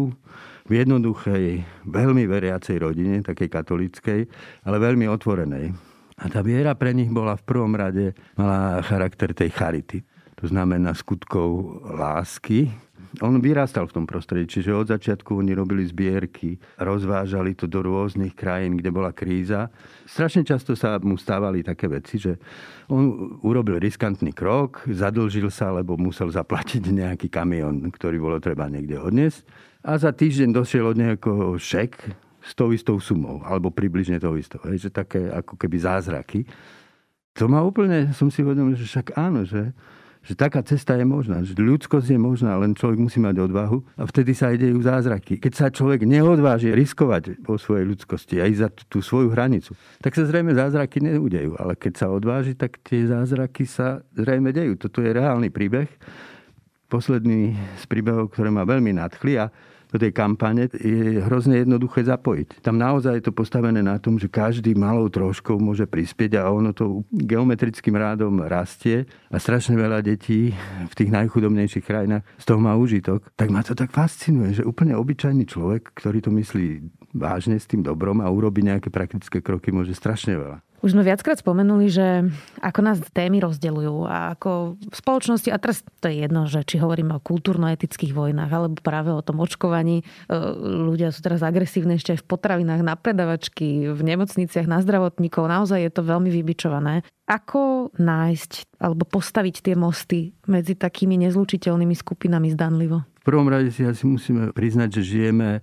v 0.68 0.72
jednoduchej, 0.82 1.64
veľmi 1.88 2.24
veriacej 2.30 2.78
rodine, 2.82 3.26
takej 3.26 3.50
katolíckej, 3.50 4.22
ale 4.66 4.78
veľmi 4.78 5.10
otvorenej. 5.10 5.74
A 6.22 6.30
tá 6.30 6.46
viera 6.46 6.78
pre 6.78 6.94
nich 6.94 7.10
bola 7.10 7.34
v 7.34 7.44
prvom 7.46 7.74
rade, 7.74 8.14
mala 8.38 8.86
charakter 8.86 9.34
tej 9.34 9.50
charity. 9.50 10.06
To 10.38 10.46
znamená 10.50 10.94
skutkov 10.94 11.82
lásky. 11.86 12.70
On 13.20 13.36
vyrastal 13.44 13.90
v 13.90 13.96
tom 14.02 14.06
prostredí, 14.08 14.48
čiže 14.48 14.72
od 14.72 14.88
začiatku 14.88 15.36
oni 15.36 15.52
robili 15.52 15.84
zbierky, 15.84 16.56
rozvážali 16.80 17.58
to 17.58 17.68
do 17.68 17.84
rôznych 17.84 18.38
krajín, 18.38 18.80
kde 18.80 18.88
bola 18.94 19.12
kríza. 19.12 19.68
Strašne 20.08 20.48
často 20.48 20.78
sa 20.78 20.96
mu 21.02 21.20
stávali 21.20 21.60
také 21.60 21.92
veci, 21.92 22.22
že 22.22 22.40
on 22.88 23.36
urobil 23.44 23.82
riskantný 23.84 24.32
krok, 24.32 24.88
zadlžil 24.88 25.52
sa, 25.52 25.76
lebo 25.76 26.00
musel 26.00 26.32
zaplatiť 26.32 26.88
nejaký 26.88 27.28
kamión, 27.28 27.92
ktorý 27.92 28.18
bolo 28.22 28.38
treba 28.40 28.72
niekde 28.72 28.96
odniesť 28.96 29.71
a 29.82 29.98
za 29.98 30.14
týždeň 30.14 30.54
došiel 30.54 30.86
od 30.86 30.98
nejakého 30.98 31.58
šek 31.58 32.14
s 32.42 32.52
tou 32.58 32.74
istou 32.74 32.98
sumou, 33.02 33.42
alebo 33.46 33.74
približne 33.74 34.22
tou 34.22 34.38
istou. 34.38 34.62
Hej, 34.66 34.90
že 34.90 34.90
také 34.94 35.30
ako 35.30 35.58
keby 35.58 35.78
zázraky. 35.78 36.46
To 37.38 37.50
ma 37.50 37.62
úplne, 37.66 38.14
som 38.14 38.30
si 38.30 38.42
uvedomil, 38.42 38.78
že 38.78 38.86
však 38.86 39.14
áno, 39.18 39.46
že, 39.46 39.72
že 40.26 40.34
taká 40.38 40.62
cesta 40.66 40.98
je 40.98 41.06
možná, 41.06 41.42
že 41.42 41.58
ľudskosť 41.58 42.14
je 42.14 42.20
možná, 42.20 42.58
len 42.60 42.78
človek 42.78 43.00
musí 43.00 43.18
mať 43.22 43.42
odvahu 43.46 43.82
a 43.98 44.04
vtedy 44.06 44.36
sa 44.36 44.52
idejú 44.52 44.82
zázraky. 44.84 45.38
Keď 45.38 45.54
sa 45.54 45.68
človek 45.72 46.04
neodváži 46.06 46.74
riskovať 46.76 47.40
vo 47.42 47.56
svojej 47.56 47.88
ľudskosti 47.88 48.42
a 48.42 48.50
ísť 48.50 48.62
za 48.62 48.70
tú 48.90 49.00
svoju 49.00 49.32
hranicu, 49.32 49.74
tak 50.04 50.14
sa 50.18 50.28
zrejme 50.28 50.52
zázraky 50.54 51.02
neudejú. 51.02 51.56
Ale 51.58 51.74
keď 51.78 51.94
sa 52.06 52.08
odváži, 52.12 52.54
tak 52.58 52.82
tie 52.84 53.08
zázraky 53.08 53.64
sa 53.66 54.04
zrejme 54.18 54.52
dejú. 54.52 54.78
Toto 54.78 55.00
je 55.02 55.10
reálny 55.14 55.50
príbeh. 55.50 55.88
Posledný 56.92 57.56
z 57.80 57.86
príbehov, 57.88 58.36
ktoré 58.36 58.52
ma 58.52 58.68
veľmi 58.68 58.92
nadchli 59.00 59.40
a 59.40 59.48
do 59.92 59.98
tej 60.00 60.16
kampane 60.16 60.72
je 60.72 61.20
hrozne 61.20 61.62
jednoduché 61.62 62.08
zapojiť. 62.08 62.64
Tam 62.64 62.80
naozaj 62.80 63.20
je 63.20 63.26
to 63.28 63.36
postavené 63.36 63.84
na 63.84 64.00
tom, 64.00 64.16
že 64.16 64.32
každý 64.32 64.74
malou 64.74 65.12
troškou 65.12 65.60
môže 65.60 65.84
prispieť 65.86 66.40
a 66.40 66.50
ono 66.50 66.72
to 66.72 67.04
geometrickým 67.12 68.00
rádom 68.00 68.48
rastie 68.48 69.06
a 69.28 69.38
strašne 69.38 69.76
veľa 69.76 70.00
detí 70.00 70.56
v 70.88 70.94
tých 70.96 71.12
najchudobnejších 71.12 71.84
krajinách 71.84 72.24
z 72.40 72.46
toho 72.48 72.60
má 72.64 72.74
užitok. 72.80 73.28
Tak 73.36 73.52
ma 73.52 73.62
to 73.62 73.76
tak 73.76 73.92
fascinuje, 73.92 74.64
že 74.64 74.68
úplne 74.68 74.96
obyčajný 74.96 75.44
človek, 75.44 75.92
ktorý 75.94 76.24
to 76.24 76.32
myslí 76.32 76.68
vážne 77.12 77.60
s 77.60 77.68
tým 77.68 77.84
dobrom 77.84 78.24
a 78.24 78.32
urobí 78.32 78.64
nejaké 78.64 78.88
praktické 78.88 79.44
kroky, 79.44 79.76
môže 79.76 79.92
strašne 79.92 80.40
veľa. 80.40 80.64
Už 80.82 80.98
sme 80.98 81.06
viackrát 81.06 81.38
spomenuli, 81.38 81.94
že 81.94 82.26
ako 82.58 82.80
nás 82.82 82.98
témy 83.14 83.38
rozdeľujú 83.46 84.10
a 84.10 84.34
ako 84.34 84.82
v 84.82 84.96
spoločnosti, 84.98 85.54
a 85.54 85.62
teraz 85.62 85.86
to 86.02 86.10
je 86.10 86.26
jedno, 86.26 86.50
že 86.50 86.66
či 86.66 86.82
hovoríme 86.82 87.14
o 87.14 87.22
kultúrno-etických 87.22 88.18
vojnách 88.18 88.50
alebo 88.50 88.82
práve 88.82 89.14
o 89.14 89.22
tom 89.22 89.46
očkovaní. 89.46 90.02
E, 90.02 90.04
ľudia 90.58 91.14
sú 91.14 91.22
teraz 91.22 91.46
agresívne 91.46 92.02
ešte 92.02 92.18
aj 92.18 92.26
v 92.26 92.30
potravinách, 92.34 92.82
na 92.82 92.98
predavačky, 92.98 93.94
v 93.94 94.02
nemocniciach, 94.02 94.66
na 94.66 94.82
zdravotníkov. 94.82 95.46
Naozaj 95.46 95.86
je 95.86 95.92
to 95.94 96.02
veľmi 96.02 96.34
vybičované. 96.34 97.06
Ako 97.30 97.94
nájsť 98.02 98.82
alebo 98.82 99.06
postaviť 99.06 99.62
tie 99.62 99.76
mosty 99.78 100.34
medzi 100.50 100.74
takými 100.74 101.14
nezlučiteľnými 101.30 101.94
skupinami 101.94 102.50
zdanlivo? 102.58 103.06
V 103.22 103.24
prvom 103.30 103.46
rade 103.54 103.70
si 103.70 103.86
asi 103.86 104.10
musíme 104.10 104.50
priznať, 104.50 104.98
že 104.98 105.02
žijeme 105.06 105.62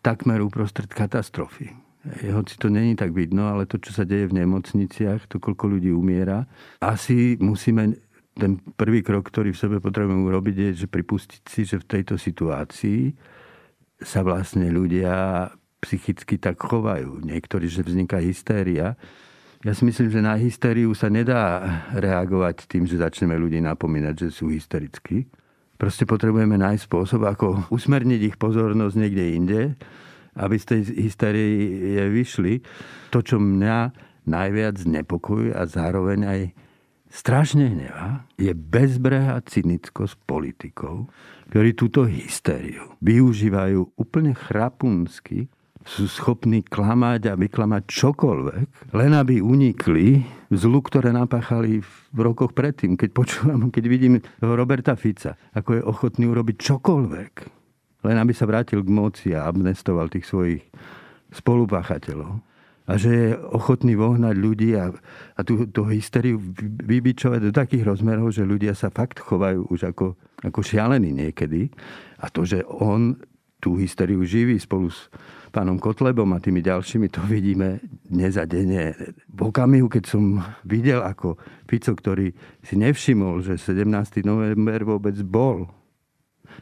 takmer 0.00 0.40
uprostred 0.40 0.88
katastrofy 0.88 1.85
hoci 2.06 2.54
to 2.58 2.70
není 2.70 2.94
tak 2.94 3.10
vidno, 3.10 3.50
ale 3.50 3.66
to, 3.66 3.82
čo 3.82 3.90
sa 3.90 4.06
deje 4.06 4.30
v 4.30 4.38
nemocniciach, 4.42 5.26
to, 5.26 5.42
koľko 5.42 5.78
ľudí 5.78 5.90
umiera, 5.90 6.46
asi 6.78 7.34
musíme 7.42 7.98
ten 8.36 8.60
prvý 8.76 9.00
krok, 9.00 9.32
ktorý 9.32 9.56
v 9.56 9.60
sebe 9.60 9.76
potrebujeme 9.80 10.22
urobiť, 10.28 10.54
je, 10.54 10.70
že 10.84 10.88
pripustiť 10.92 11.42
si, 11.48 11.64
že 11.64 11.80
v 11.80 11.88
tejto 11.88 12.20
situácii 12.20 13.16
sa 14.04 14.20
vlastne 14.20 14.68
ľudia 14.68 15.48
psychicky 15.80 16.36
tak 16.36 16.60
chovajú. 16.60 17.24
Niektorí, 17.24 17.66
že 17.66 17.80
vzniká 17.80 18.20
hystéria. 18.20 18.94
Ja 19.64 19.72
si 19.72 19.88
myslím, 19.88 20.12
že 20.12 20.20
na 20.20 20.36
hystériu 20.36 20.92
sa 20.92 21.08
nedá 21.08 21.64
reagovať 21.96 22.68
tým, 22.68 22.84
že 22.84 23.00
začneme 23.00 23.34
ľudí 23.40 23.58
napomínať, 23.64 24.28
že 24.28 24.28
sú 24.30 24.52
hysterickí. 24.52 25.24
Proste 25.80 26.04
potrebujeme 26.04 26.60
nájsť 26.60 26.88
spôsob, 26.88 27.24
ako 27.24 27.72
usmerniť 27.72 28.20
ich 28.32 28.36
pozornosť 28.36 28.94
niekde 29.00 29.24
inde 29.32 29.60
aby 30.36 30.56
z 30.60 30.64
tej 30.68 30.80
hysterie 31.08 32.06
vyšli. 32.12 32.60
To, 33.10 33.24
čo 33.24 33.40
mňa 33.40 33.92
najviac 34.28 34.76
znepokojuje 34.78 35.56
a 35.56 35.64
zároveň 35.64 36.20
aj 36.28 36.40
strašne 37.08 37.72
hnevá, 37.72 38.28
je 38.36 38.52
bezbrehá 38.52 39.40
cynickosť 39.46 40.20
politikov, 40.28 41.08
ktorí 41.48 41.72
túto 41.78 42.04
hystériu 42.04 42.98
využívajú 43.00 43.96
úplne 43.96 44.36
chrapunsky, 44.36 45.48
sú 45.86 46.10
schopní 46.10 46.66
klamať 46.66 47.30
a 47.30 47.38
vyklamať 47.38 47.82
čokoľvek, 47.86 48.90
len 48.98 49.12
aby 49.14 49.38
unikli 49.38 50.26
zlu, 50.50 50.82
ktoré 50.82 51.14
napáchali 51.14 51.78
v 52.10 52.18
rokoch 52.18 52.58
predtým. 52.58 52.98
Keď 52.98 53.10
počúvam, 53.14 53.70
keď 53.70 53.84
vidím 53.86 54.18
Roberta 54.42 54.98
Fica, 54.98 55.38
ako 55.54 55.78
je 55.78 55.86
ochotný 55.86 56.26
urobiť 56.26 56.56
čokoľvek, 56.58 57.32
len 58.06 58.16
aby 58.16 58.30
sa 58.30 58.46
vrátil 58.46 58.86
k 58.86 58.90
moci 58.94 59.28
a 59.34 59.50
amnestoval 59.50 60.06
tých 60.06 60.30
svojich 60.30 60.62
spolupáchateľov. 61.34 62.38
A 62.86 62.94
že 62.94 63.10
je 63.10 63.28
ochotný 63.34 63.98
vohnať 63.98 64.34
ľudí 64.38 64.78
a, 64.78 64.94
a 65.34 65.40
tú, 65.42 65.66
tú 65.66 65.90
hysteriu 65.90 66.38
vybičovať 66.86 67.50
do 67.50 67.50
takých 67.50 67.82
rozmerov, 67.82 68.30
že 68.30 68.46
ľudia 68.46 68.78
sa 68.78 68.94
fakt 68.94 69.18
chovajú 69.18 69.66
už 69.74 69.90
ako, 69.90 70.14
ako 70.46 70.60
šialení 70.62 71.10
niekedy. 71.10 71.66
A 72.22 72.30
to, 72.30 72.46
že 72.46 72.62
on 72.62 73.18
tú 73.58 73.74
hysteriu 73.74 74.22
živí 74.22 74.54
spolu 74.62 74.94
s 74.94 75.10
pánom 75.50 75.82
Kotlebom 75.82 76.30
a 76.36 76.38
tými 76.38 76.62
ďalšími, 76.62 77.10
to 77.10 77.24
vidíme 77.26 77.82
dnes 78.06 78.38
a 78.38 78.46
denne. 78.46 78.94
V 79.26 79.40
okamihu, 79.50 79.90
keď 79.90 80.04
som 80.06 80.38
videl, 80.62 81.02
ako 81.02 81.34
Fico, 81.66 81.90
ktorý 81.90 82.30
si 82.62 82.78
nevšimol, 82.78 83.42
že 83.42 83.58
17. 83.58 84.22
november 84.22 84.86
vôbec 84.86 85.18
bol, 85.26 85.66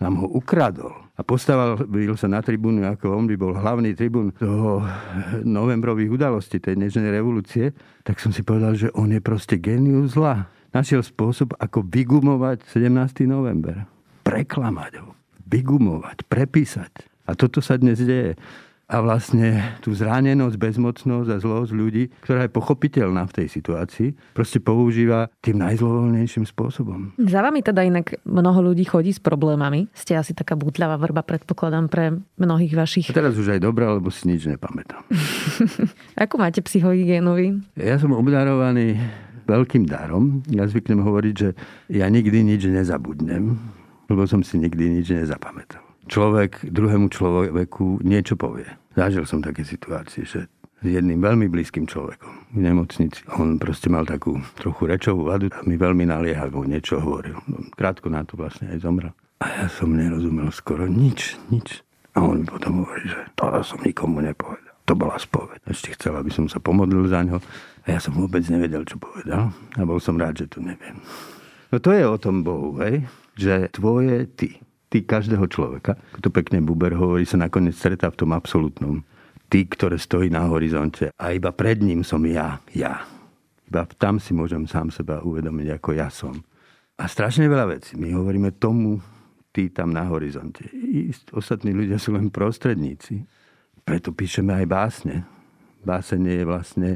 nám 0.02 0.24
ho 0.24 0.26
ukradol 0.30 1.04
a 1.14 1.22
postavil 1.22 2.14
sa 2.18 2.26
na 2.26 2.42
tribúnu, 2.42 2.82
ako 2.82 3.14
on 3.14 3.30
by 3.30 3.38
bol 3.38 3.54
hlavný 3.54 3.94
tribún 3.94 4.34
toho 4.34 4.82
novembrových 5.46 6.10
udalostí, 6.10 6.58
tej 6.58 6.74
dnešnej 6.74 7.10
revolúcie, 7.14 7.70
tak 8.02 8.18
som 8.18 8.34
si 8.34 8.42
povedal, 8.42 8.74
že 8.74 8.90
on 8.98 9.14
je 9.14 9.22
proste 9.22 9.62
genius 9.62 10.18
zla. 10.18 10.50
Našiel 10.74 11.06
spôsob, 11.06 11.54
ako 11.54 11.86
vygumovať 11.86 12.66
17. 12.66 13.30
november 13.30 13.86
preklamať 14.24 15.04
ho, 15.04 15.14
vygumovať, 15.46 16.26
prepísať. 16.26 16.92
A 17.28 17.36
toto 17.36 17.60
sa 17.60 17.78
dnes 17.78 18.00
deje 18.00 18.34
a 18.84 19.00
vlastne 19.00 19.80
tú 19.80 19.96
zranenosť, 19.96 20.56
bezmocnosť 20.60 21.28
a 21.32 21.36
zlosť 21.40 21.72
ľudí, 21.72 22.04
ktorá 22.20 22.44
je 22.44 22.52
pochopiteľná 22.52 23.24
v 23.24 23.34
tej 23.42 23.46
situácii, 23.48 24.08
proste 24.36 24.60
používa 24.60 25.32
tým 25.40 25.56
najzlovoľnejším 25.64 26.44
spôsobom. 26.44 27.16
Za 27.16 27.40
vami 27.40 27.64
teda 27.64 27.80
inak 27.80 28.20
mnoho 28.28 28.72
ľudí 28.72 28.84
chodí 28.84 29.12
s 29.12 29.20
problémami. 29.20 29.88
Ste 29.96 30.20
asi 30.20 30.36
taká 30.36 30.52
bútľavá 30.52 31.00
vrba, 31.00 31.24
predpokladám, 31.24 31.88
pre 31.88 32.20
mnohých 32.36 32.74
vašich. 32.76 33.06
A 33.08 33.16
teraz 33.16 33.40
už 33.40 33.56
aj 33.56 33.60
dobrá, 33.64 33.88
lebo 33.88 34.12
si 34.12 34.28
nič 34.28 34.44
nepamätám. 34.44 35.00
Ako 36.24 36.36
máte 36.36 36.60
psychohygienu 36.60 37.32
vy? 37.36 37.46
Ja 37.80 37.96
som 37.96 38.12
obdarovaný 38.12 39.00
veľkým 39.48 39.88
darom. 39.88 40.44
Ja 40.52 40.68
zvyknem 40.68 41.00
hovoriť, 41.00 41.34
že 41.36 41.48
ja 41.92 42.08
nikdy 42.08 42.44
nič 42.44 42.68
nezabudnem, 42.68 43.56
lebo 44.08 44.22
som 44.28 44.44
si 44.44 44.60
nikdy 44.60 45.00
nič 45.00 45.12
nezapamätal 45.12 45.93
človek 46.06 46.68
druhému 46.68 47.08
človeku 47.10 48.04
niečo 48.04 48.36
povie. 48.36 48.68
Zažil 48.94 49.26
som 49.26 49.42
také 49.42 49.66
situácie, 49.66 50.22
že 50.24 50.46
s 50.84 50.86
jedným 50.86 51.24
veľmi 51.24 51.48
blízkym 51.48 51.88
človekom 51.88 52.52
v 52.52 52.60
nemocnici. 52.60 53.24
On 53.40 53.56
proste 53.56 53.88
mal 53.88 54.04
takú 54.04 54.36
trochu 54.60 54.84
rečovú 54.84 55.32
vadu 55.32 55.48
a 55.48 55.64
mi 55.64 55.80
veľmi 55.80 56.04
naliehavo 56.04 56.68
niečo 56.68 57.00
hovoril. 57.00 57.40
No, 57.48 57.64
krátko 57.72 58.12
na 58.12 58.20
to 58.28 58.36
vlastne 58.36 58.68
aj 58.68 58.84
zomrel. 58.84 59.16
A 59.40 59.64
ja 59.64 59.66
som 59.72 59.96
nerozumel 59.96 60.52
skoro 60.52 60.84
nič, 60.84 61.40
nič. 61.48 61.80
A 62.14 62.22
on 62.22 62.44
mi 62.44 62.46
potom 62.46 62.84
hovorí, 62.84 63.10
že 63.10 63.18
to 63.34 63.48
som 63.64 63.80
nikomu 63.82 64.22
nepovedal. 64.22 64.76
To 64.84 64.92
bola 64.92 65.16
spoveď. 65.16 65.64
Ešte 65.64 65.96
chcel, 65.96 66.14
aby 66.14 66.28
som 66.28 66.44
sa 66.46 66.60
pomodlil 66.60 67.08
za 67.08 67.24
ňo. 67.24 67.40
A 67.84 67.86
ja 67.88 67.98
som 67.98 68.12
vôbec 68.14 68.44
nevedel, 68.52 68.84
čo 68.84 69.00
povedal. 69.00 69.50
A 69.74 69.82
bol 69.82 69.96
som 69.98 70.20
rád, 70.20 70.44
že 70.44 70.52
to 70.52 70.60
neviem. 70.60 71.00
No 71.72 71.80
to 71.80 71.90
je 71.96 72.04
o 72.04 72.20
tom 72.20 72.44
Bohu, 72.44 72.76
hej? 72.84 73.08
že 73.34 73.66
tvoje 73.74 74.30
ty 74.38 74.62
ty 74.94 75.02
každého 75.02 75.50
človeka, 75.50 75.98
to 76.22 76.30
pekne 76.30 76.62
Buber 76.62 76.94
hovorí, 76.94 77.26
sa 77.26 77.34
nakoniec 77.34 77.74
stretá 77.74 78.14
v 78.14 78.22
tom 78.22 78.30
absolútnom. 78.30 79.02
Ty, 79.50 79.66
ktoré 79.66 79.98
stojí 79.98 80.30
na 80.30 80.46
horizonte 80.46 81.10
a 81.18 81.34
iba 81.34 81.50
pred 81.50 81.82
ním 81.82 82.06
som 82.06 82.22
ja, 82.22 82.62
ja. 82.70 83.02
Iba 83.66 83.90
tam 83.98 84.22
si 84.22 84.30
môžem 84.30 84.70
sám 84.70 84.94
seba 84.94 85.18
uvedomiť, 85.18 85.82
ako 85.82 85.90
ja 85.98 86.06
som. 86.14 86.38
A 86.94 87.10
strašne 87.10 87.50
veľa 87.50 87.74
vecí. 87.74 87.98
My 87.98 88.14
hovoríme 88.14 88.54
tomu, 88.54 89.02
ty 89.50 89.66
tam 89.74 89.90
na 89.90 90.06
horizonte. 90.06 90.70
I 90.70 91.10
ostatní 91.34 91.74
ľudia 91.74 91.98
sú 91.98 92.14
len 92.14 92.30
prostredníci. 92.30 93.26
Preto 93.82 94.14
píšeme 94.14 94.54
aj 94.62 94.66
básne. 94.70 95.26
Básenie 95.82 96.38
je 96.38 96.46
vlastne 96.46 96.90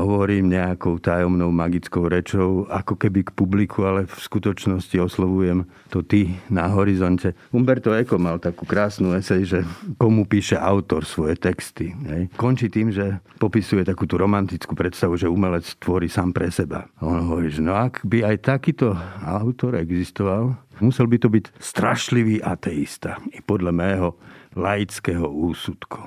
hovorím 0.00 0.48
nejakou 0.48 0.96
tajomnou 0.96 1.52
magickou 1.52 2.08
rečou, 2.08 2.64
ako 2.72 2.96
keby 2.96 3.28
k 3.28 3.30
publiku, 3.36 3.84
ale 3.84 4.08
v 4.08 4.16
skutočnosti 4.16 4.96
oslovujem 4.96 5.68
to 5.92 6.00
ty 6.00 6.40
na 6.48 6.72
horizonte. 6.72 7.36
Umberto 7.52 7.92
Eco 7.92 8.16
mal 8.16 8.40
takú 8.40 8.64
krásnu 8.64 9.12
esej, 9.12 9.44
že 9.44 9.58
komu 10.00 10.24
píše 10.24 10.56
autor 10.56 11.04
svoje 11.04 11.36
texty. 11.36 11.92
Hej. 12.08 12.32
Končí 12.40 12.72
tým, 12.72 12.88
že 12.88 13.20
popisuje 13.36 13.84
takú 13.84 14.08
tú 14.08 14.16
romantickú 14.16 14.72
predstavu, 14.72 15.20
že 15.20 15.28
umelec 15.28 15.68
tvorí 15.76 16.08
sám 16.08 16.32
pre 16.32 16.48
seba. 16.48 16.88
On 17.04 17.28
hovorí, 17.28 17.52
že 17.52 17.60
no 17.60 17.76
ak 17.76 18.00
by 18.08 18.24
aj 18.24 18.36
takýto 18.48 18.96
autor 19.20 19.76
existoval, 19.76 20.56
musel 20.80 21.04
by 21.04 21.20
to 21.20 21.28
byť 21.28 21.44
strašlivý 21.60 22.40
ateista. 22.40 23.20
I 23.36 23.44
podľa 23.44 23.72
mého 23.76 24.08
laického 24.56 25.28
úsudku. 25.28 26.00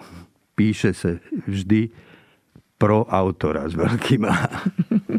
Píše 0.55 0.95
sa 0.95 1.19
vždy 1.45 1.91
pro 2.75 3.07
autora 3.07 3.67
s 3.67 3.73
veľkým 3.75 4.23
A. 4.27 4.35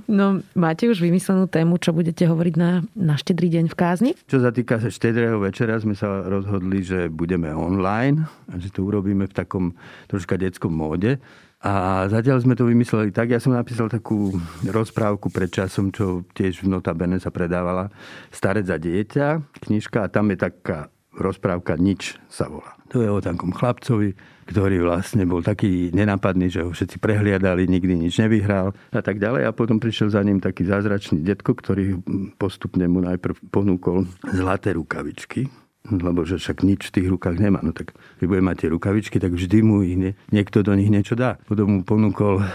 No, 0.07 0.39
máte 0.55 0.87
už 0.87 1.03
vymyslenú 1.03 1.51
tému, 1.51 1.83
čo 1.83 1.91
budete 1.91 2.25
hovoriť 2.31 2.55
na, 2.57 2.87
na 2.95 3.19
štedrý 3.19 3.53
deň 3.53 3.67
v 3.69 3.77
kázni? 3.77 4.11
Čo 4.31 4.39
sa 4.39 4.55
týka 4.55 4.79
štedrého 4.79 5.37
večera, 5.43 5.77
sme 5.83 5.99
sa 5.99 6.23
rozhodli, 6.25 6.81
že 6.81 7.11
budeme 7.11 7.51
online 7.51 8.25
a 8.49 8.55
že 8.57 8.71
to 8.71 8.87
urobíme 8.87 9.27
v 9.27 9.35
takom 9.35 9.75
troška 10.07 10.39
detskom 10.39 10.73
móde. 10.73 11.19
A 11.61 12.07
zatiaľ 12.07 12.39
sme 12.39 12.55
to 12.55 12.71
vymysleli 12.71 13.11
tak, 13.11 13.35
ja 13.35 13.43
som 13.43 13.51
napísal 13.51 13.91
takú 13.91 14.31
rozprávku 14.63 15.27
pred 15.29 15.51
časom, 15.51 15.91
čo 15.91 16.23
tiež 16.33 16.63
v 16.63 16.71
Notabene 16.71 17.19
sa 17.19 17.35
predávala. 17.35 17.91
Starec 18.31 18.71
za 18.71 18.79
dieťa, 18.79 19.59
knižka 19.67 20.07
a 20.07 20.13
tam 20.13 20.31
je 20.31 20.39
taká 20.39 20.87
rozprávka 21.17 21.75
Nič 21.81 22.21
sa 22.29 22.47
volá. 22.47 22.77
To 22.95 23.03
je 23.03 23.11
o 23.11 23.19
takom 23.19 23.51
chlapcovi, 23.51 24.15
ktorý 24.47 24.87
vlastne 24.87 25.27
bol 25.27 25.43
taký 25.43 25.91
nenápadný, 25.91 26.47
že 26.47 26.63
ho 26.63 26.71
všetci 26.71 27.03
prehliadali, 27.03 27.67
nikdy 27.67 27.99
nič 27.99 28.23
nevyhral 28.23 28.71
a 28.95 29.03
tak 29.03 29.19
ďalej. 29.19 29.49
A 29.49 29.57
potom 29.57 29.83
prišiel 29.83 30.15
za 30.15 30.23
ním 30.23 30.39
taký 30.39 30.63
zázračný 30.63 31.19
detko, 31.25 31.59
ktorý 31.59 31.99
postupne 32.39 32.87
mu 32.87 33.03
najprv 33.03 33.35
ponúkol 33.51 34.07
zlaté 34.31 34.79
rukavičky, 34.79 35.51
lebo 35.91 36.23
že 36.23 36.39
však 36.39 36.63
nič 36.63 36.91
v 36.91 36.95
tých 37.03 37.09
rukách 37.11 37.37
nemá. 37.43 37.59
No 37.59 37.75
tak 37.75 37.99
keď 38.23 38.27
bude 38.31 38.43
mať 38.47 38.57
tie 38.63 38.69
rukavičky, 38.71 39.17
tak 39.19 39.35
vždy 39.35 39.59
mu 39.67 39.83
ich 39.83 39.99
nie, 39.99 40.13
niekto 40.31 40.63
do 40.63 40.79
nich 40.79 40.93
niečo 40.93 41.19
dá. 41.19 41.43
Potom 41.51 41.81
mu 41.81 41.81
ponúkol 41.83 42.47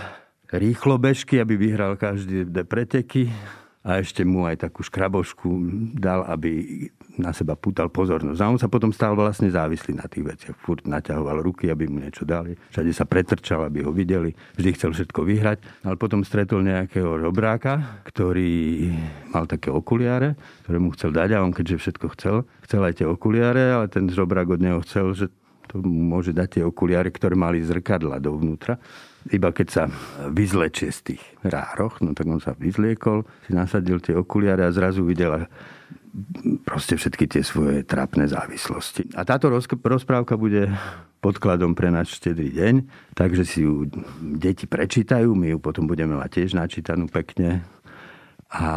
rýchlo 0.52 0.96
bežky, 1.00 1.40
aby 1.40 1.56
vyhral 1.56 1.96
každý 1.96 2.48
preteky 2.68 3.32
a 3.82 3.98
ešte 3.98 4.22
mu 4.22 4.46
aj 4.46 4.68
takú 4.68 4.86
škrabošku 4.86 5.48
dal, 5.98 6.22
aby 6.28 6.86
na 7.20 7.36
seba 7.36 7.60
pútal 7.60 7.92
pozornosť. 7.92 8.40
A 8.40 8.52
on 8.52 8.60
sa 8.62 8.72
potom 8.72 8.96
stal 8.96 9.18
vlastne 9.18 9.52
závislý 9.52 10.00
na 10.00 10.08
tých 10.08 10.24
veciach. 10.24 10.56
Furt 10.56 10.88
naťahoval 10.88 11.44
ruky, 11.44 11.68
aby 11.68 11.90
mu 11.90 12.00
niečo 12.00 12.24
dali. 12.24 12.56
Všade 12.72 12.92
sa 12.96 13.04
pretrčal, 13.04 13.68
aby 13.68 13.84
ho 13.84 13.92
videli. 13.92 14.32
Vždy 14.56 14.70
chcel 14.78 14.92
všetko 14.96 15.20
vyhrať. 15.28 15.60
Ale 15.84 15.96
potom 16.00 16.24
stretol 16.24 16.64
nejakého 16.64 17.20
robráka, 17.20 18.04
ktorý 18.08 18.88
mal 19.36 19.50
také 19.50 19.68
okuliare, 19.68 20.40
ktoré 20.64 20.78
mu 20.80 20.96
chcel 20.96 21.12
dať 21.12 21.30
a 21.36 21.44
on 21.44 21.52
keďže 21.52 21.78
všetko 21.84 22.08
chcel, 22.16 22.36
chcel 22.64 22.82
aj 22.86 23.04
tie 23.04 23.08
okuliare, 23.08 23.76
ale 23.76 23.86
ten 23.92 24.08
žobrák 24.08 24.48
od 24.56 24.62
neho 24.64 24.80
chcel, 24.86 25.12
že 25.12 25.28
to 25.68 25.80
môže 25.84 26.36
dať 26.36 26.60
tie 26.60 26.64
okuliare, 26.64 27.08
ktoré 27.12 27.36
mali 27.36 27.64
zrkadla 27.64 28.20
dovnútra 28.20 28.80
iba 29.30 29.54
keď 29.54 29.68
sa 29.70 29.84
vyzlečie 30.34 30.90
z 30.90 31.14
tých 31.14 31.24
rároch, 31.46 32.02
no 32.02 32.18
tak 32.18 32.26
on 32.26 32.42
sa 32.42 32.58
vyzliekol, 32.58 33.22
si 33.46 33.54
nasadil 33.54 34.02
tie 34.02 34.18
okuliare 34.18 34.66
a 34.66 34.74
zrazu 34.74 35.06
videla 35.06 35.46
proste 36.68 37.00
všetky 37.00 37.26
tie 37.28 37.44
svoje 37.44 37.88
trápne 37.88 38.28
závislosti. 38.28 39.16
A 39.16 39.24
táto 39.24 39.48
rozprávka 39.84 40.36
bude 40.36 40.68
podkladom 41.22 41.78
pre 41.78 41.94
náš 41.94 42.18
štedrý 42.18 42.50
deň, 42.52 42.76
takže 43.14 43.44
si 43.46 43.64
ju 43.64 43.88
deti 44.20 44.66
prečítajú, 44.66 45.32
my 45.38 45.56
ju 45.56 45.58
potom 45.62 45.86
budeme 45.86 46.18
mať 46.18 46.42
tiež 46.42 46.58
načítanú 46.58 47.08
pekne 47.08 47.62
a 48.52 48.68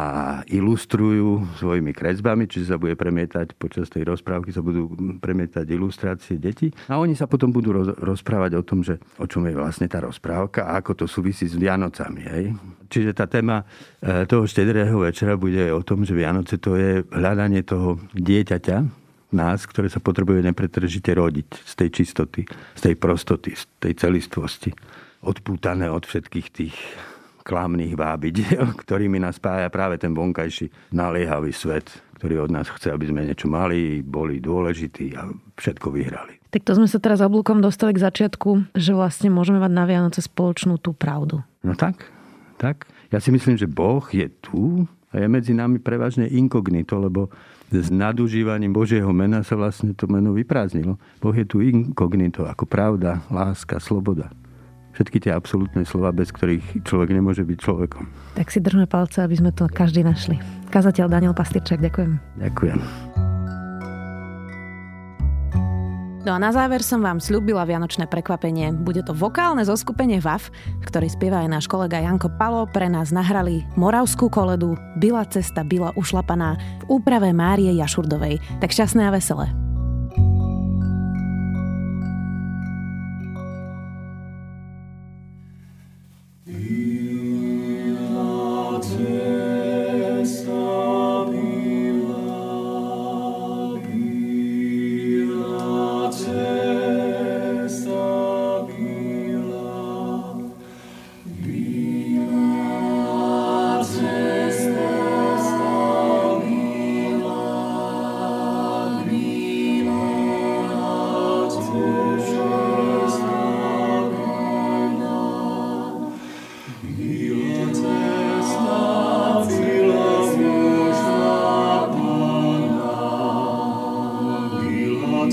ilustrujú 0.47 1.59
svojimi 1.59 1.91
kresbami, 1.91 2.47
čiže 2.47 2.71
sa 2.71 2.77
bude 2.79 2.95
premietať, 2.95 3.59
počas 3.59 3.91
tej 3.91 4.07
rozprávky 4.07 4.55
sa 4.55 4.63
budú 4.63 4.87
premietať 5.19 5.67
ilustrácie 5.67 6.39
detí 6.39 6.71
a 6.87 6.95
oni 6.95 7.11
sa 7.11 7.27
potom 7.27 7.51
budú 7.51 7.75
roz, 7.75 7.91
rozprávať 7.99 8.55
o 8.55 8.63
tom, 8.63 8.87
že 8.87 8.95
o 9.19 9.27
čom 9.27 9.43
je 9.43 9.51
vlastne 9.51 9.91
tá 9.91 9.99
rozprávka 9.99 10.63
a 10.63 10.79
ako 10.79 11.03
to 11.03 11.05
súvisí 11.11 11.43
s 11.43 11.59
Vianocami. 11.59 12.23
Hej? 12.23 12.45
Čiže 12.87 13.11
tá 13.11 13.27
téma 13.27 13.67
e, 13.99 14.23
toho 14.23 14.47
štedrého 14.47 14.95
večera 14.95 15.35
bude 15.35 15.67
o 15.75 15.83
tom, 15.83 16.07
že 16.07 16.15
Vianoce 16.15 16.55
to 16.55 16.79
je 16.79 17.03
hľadanie 17.11 17.59
toho 17.67 17.99
dieťaťa, 18.15 19.03
nás, 19.35 19.67
ktoré 19.67 19.91
sa 19.91 19.99
potrebuje 19.99 20.39
nepretržite 20.39 21.11
rodiť 21.11 21.67
z 21.67 21.73
tej 21.75 21.89
čistoty, 21.91 22.47
z 22.47 22.81
tej 22.81 22.95
prostoty, 22.95 23.51
z 23.51 23.67
tej 23.83 23.93
celistvosti. 23.99 24.71
Odpútané 25.19 25.91
od 25.91 26.07
všetkých 26.07 26.47
tých 26.47 26.75
klamných 27.45 27.93
vábidiel, 27.93 28.73
ktorými 28.83 29.21
nás 29.21 29.37
spája 29.37 29.69
práve 29.69 30.01
ten 30.01 30.17
vonkajší 30.17 30.91
naliehavý 30.97 31.53
svet, 31.53 31.85
ktorý 32.17 32.49
od 32.49 32.51
nás 32.51 32.65
chce, 32.73 32.89
aby 32.89 33.05
sme 33.05 33.29
niečo 33.29 33.45
mali, 33.45 34.01
boli 34.01 34.41
dôležití 34.41 35.13
a 35.13 35.29
všetko 35.61 35.93
vyhrali. 35.93 36.41
Tak 36.49 36.65
to 36.65 36.73
sme 36.73 36.89
sa 36.89 36.97
teraz 36.97 37.21
oblúkom 37.21 37.61
dostali 37.61 37.93
k 37.93 38.01
začiatku, 38.01 38.73
že 38.73 38.95
vlastne 38.95 39.29
môžeme 39.29 39.61
mať 39.61 39.71
na 39.75 39.85
Vianoce 39.85 40.23
spoločnú 40.25 40.81
tú 40.81 40.95
pravdu. 40.95 41.45
No 41.61 41.77
tak, 41.77 42.09
tak. 42.57 42.89
Ja 43.13 43.21
si 43.21 43.29
myslím, 43.29 43.59
že 43.59 43.69
Boh 43.69 44.01
je 44.09 44.25
tu 44.41 44.87
a 45.11 45.19
je 45.21 45.27
medzi 45.27 45.51
nami 45.51 45.77
prevažne 45.77 46.25
inkognito, 46.31 46.97
lebo 46.97 47.27
s 47.69 47.91
nadužívaním 47.91 48.71
Božieho 48.71 49.11
mena 49.11 49.43
sa 49.43 49.59
vlastne 49.59 49.91
to 49.91 50.07
meno 50.07 50.31
vyprázdnilo. 50.31 50.95
Boh 51.19 51.35
je 51.35 51.43
tu 51.43 51.59
inkognito 51.59 52.47
ako 52.47 52.63
pravda, 52.63 53.19
láska, 53.27 53.83
sloboda 53.83 54.31
všetky 54.95 55.27
tie 55.27 55.31
absolútne 55.35 55.83
slova, 55.83 56.15
bez 56.15 56.31
ktorých 56.31 56.87
človek 56.87 57.11
nemôže 57.11 57.43
byť 57.43 57.57
človekom. 57.59 58.07
Tak 58.39 58.47
si 58.47 58.63
držme 58.63 58.87
palce, 58.87 59.19
aby 59.19 59.35
sme 59.35 59.51
to 59.51 59.67
každý 59.67 60.07
našli. 60.07 60.39
Kazateľ 60.71 61.11
Daniel 61.11 61.35
Pastýrčak, 61.35 61.83
ďakujem. 61.83 62.17
Ďakujem. 62.39 62.79
No 66.25 66.33
a 66.33 66.41
na 66.41 66.49
záver 66.49 66.81
som 66.81 67.05
vám 67.05 67.21
slúbila 67.21 67.69
vianočné 67.69 68.09
prekvapenie. 68.09 68.73
Bude 68.73 69.05
to 69.05 69.13
vokálne 69.13 69.61
zoskupenie 69.61 70.17
VAF, 70.17 70.49
ktorý 70.81 71.05
spieva 71.05 71.45
aj 71.45 71.53
náš 71.53 71.65
kolega 71.69 72.01
Janko 72.01 72.33
Palo. 72.41 72.65
Pre 72.65 72.89
nás 72.89 73.13
nahrali 73.13 73.61
Moravskú 73.77 74.33
koledu 74.33 74.73
Byla 74.97 75.29
cesta, 75.29 75.61
byla 75.61 75.93
ušlapaná 75.93 76.57
v 76.81 76.97
úprave 76.97 77.29
Márie 77.29 77.69
Jašurdovej. 77.77 78.41
Tak 78.57 78.73
šťastné 78.73 79.05
a 79.05 79.13
veselé. 79.13 79.64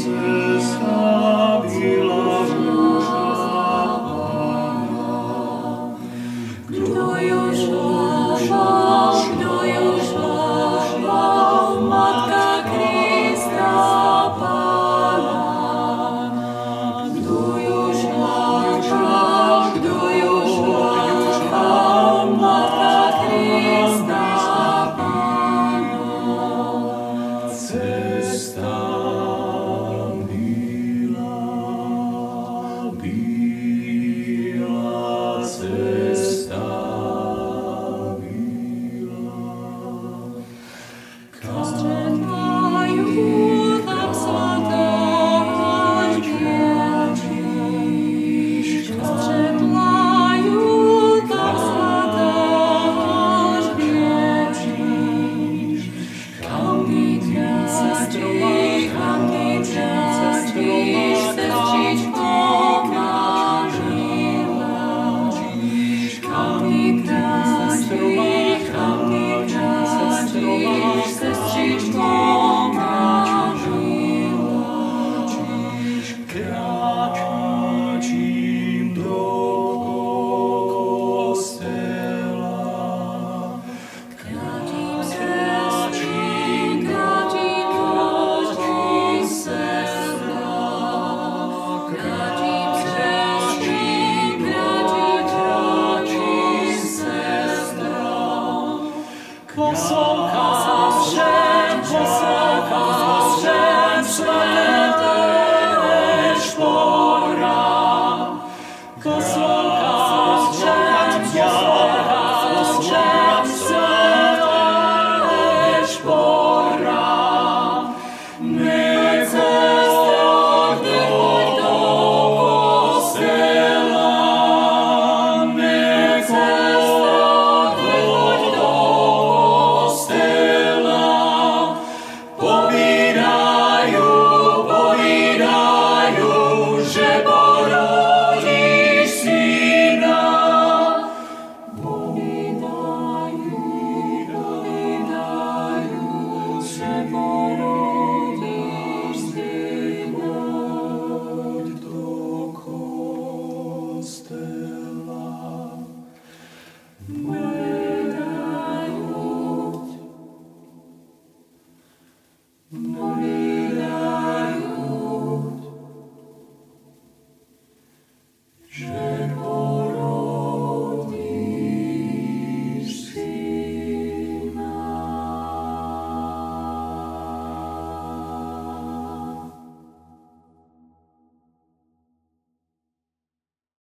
Cesta 0.02 0.41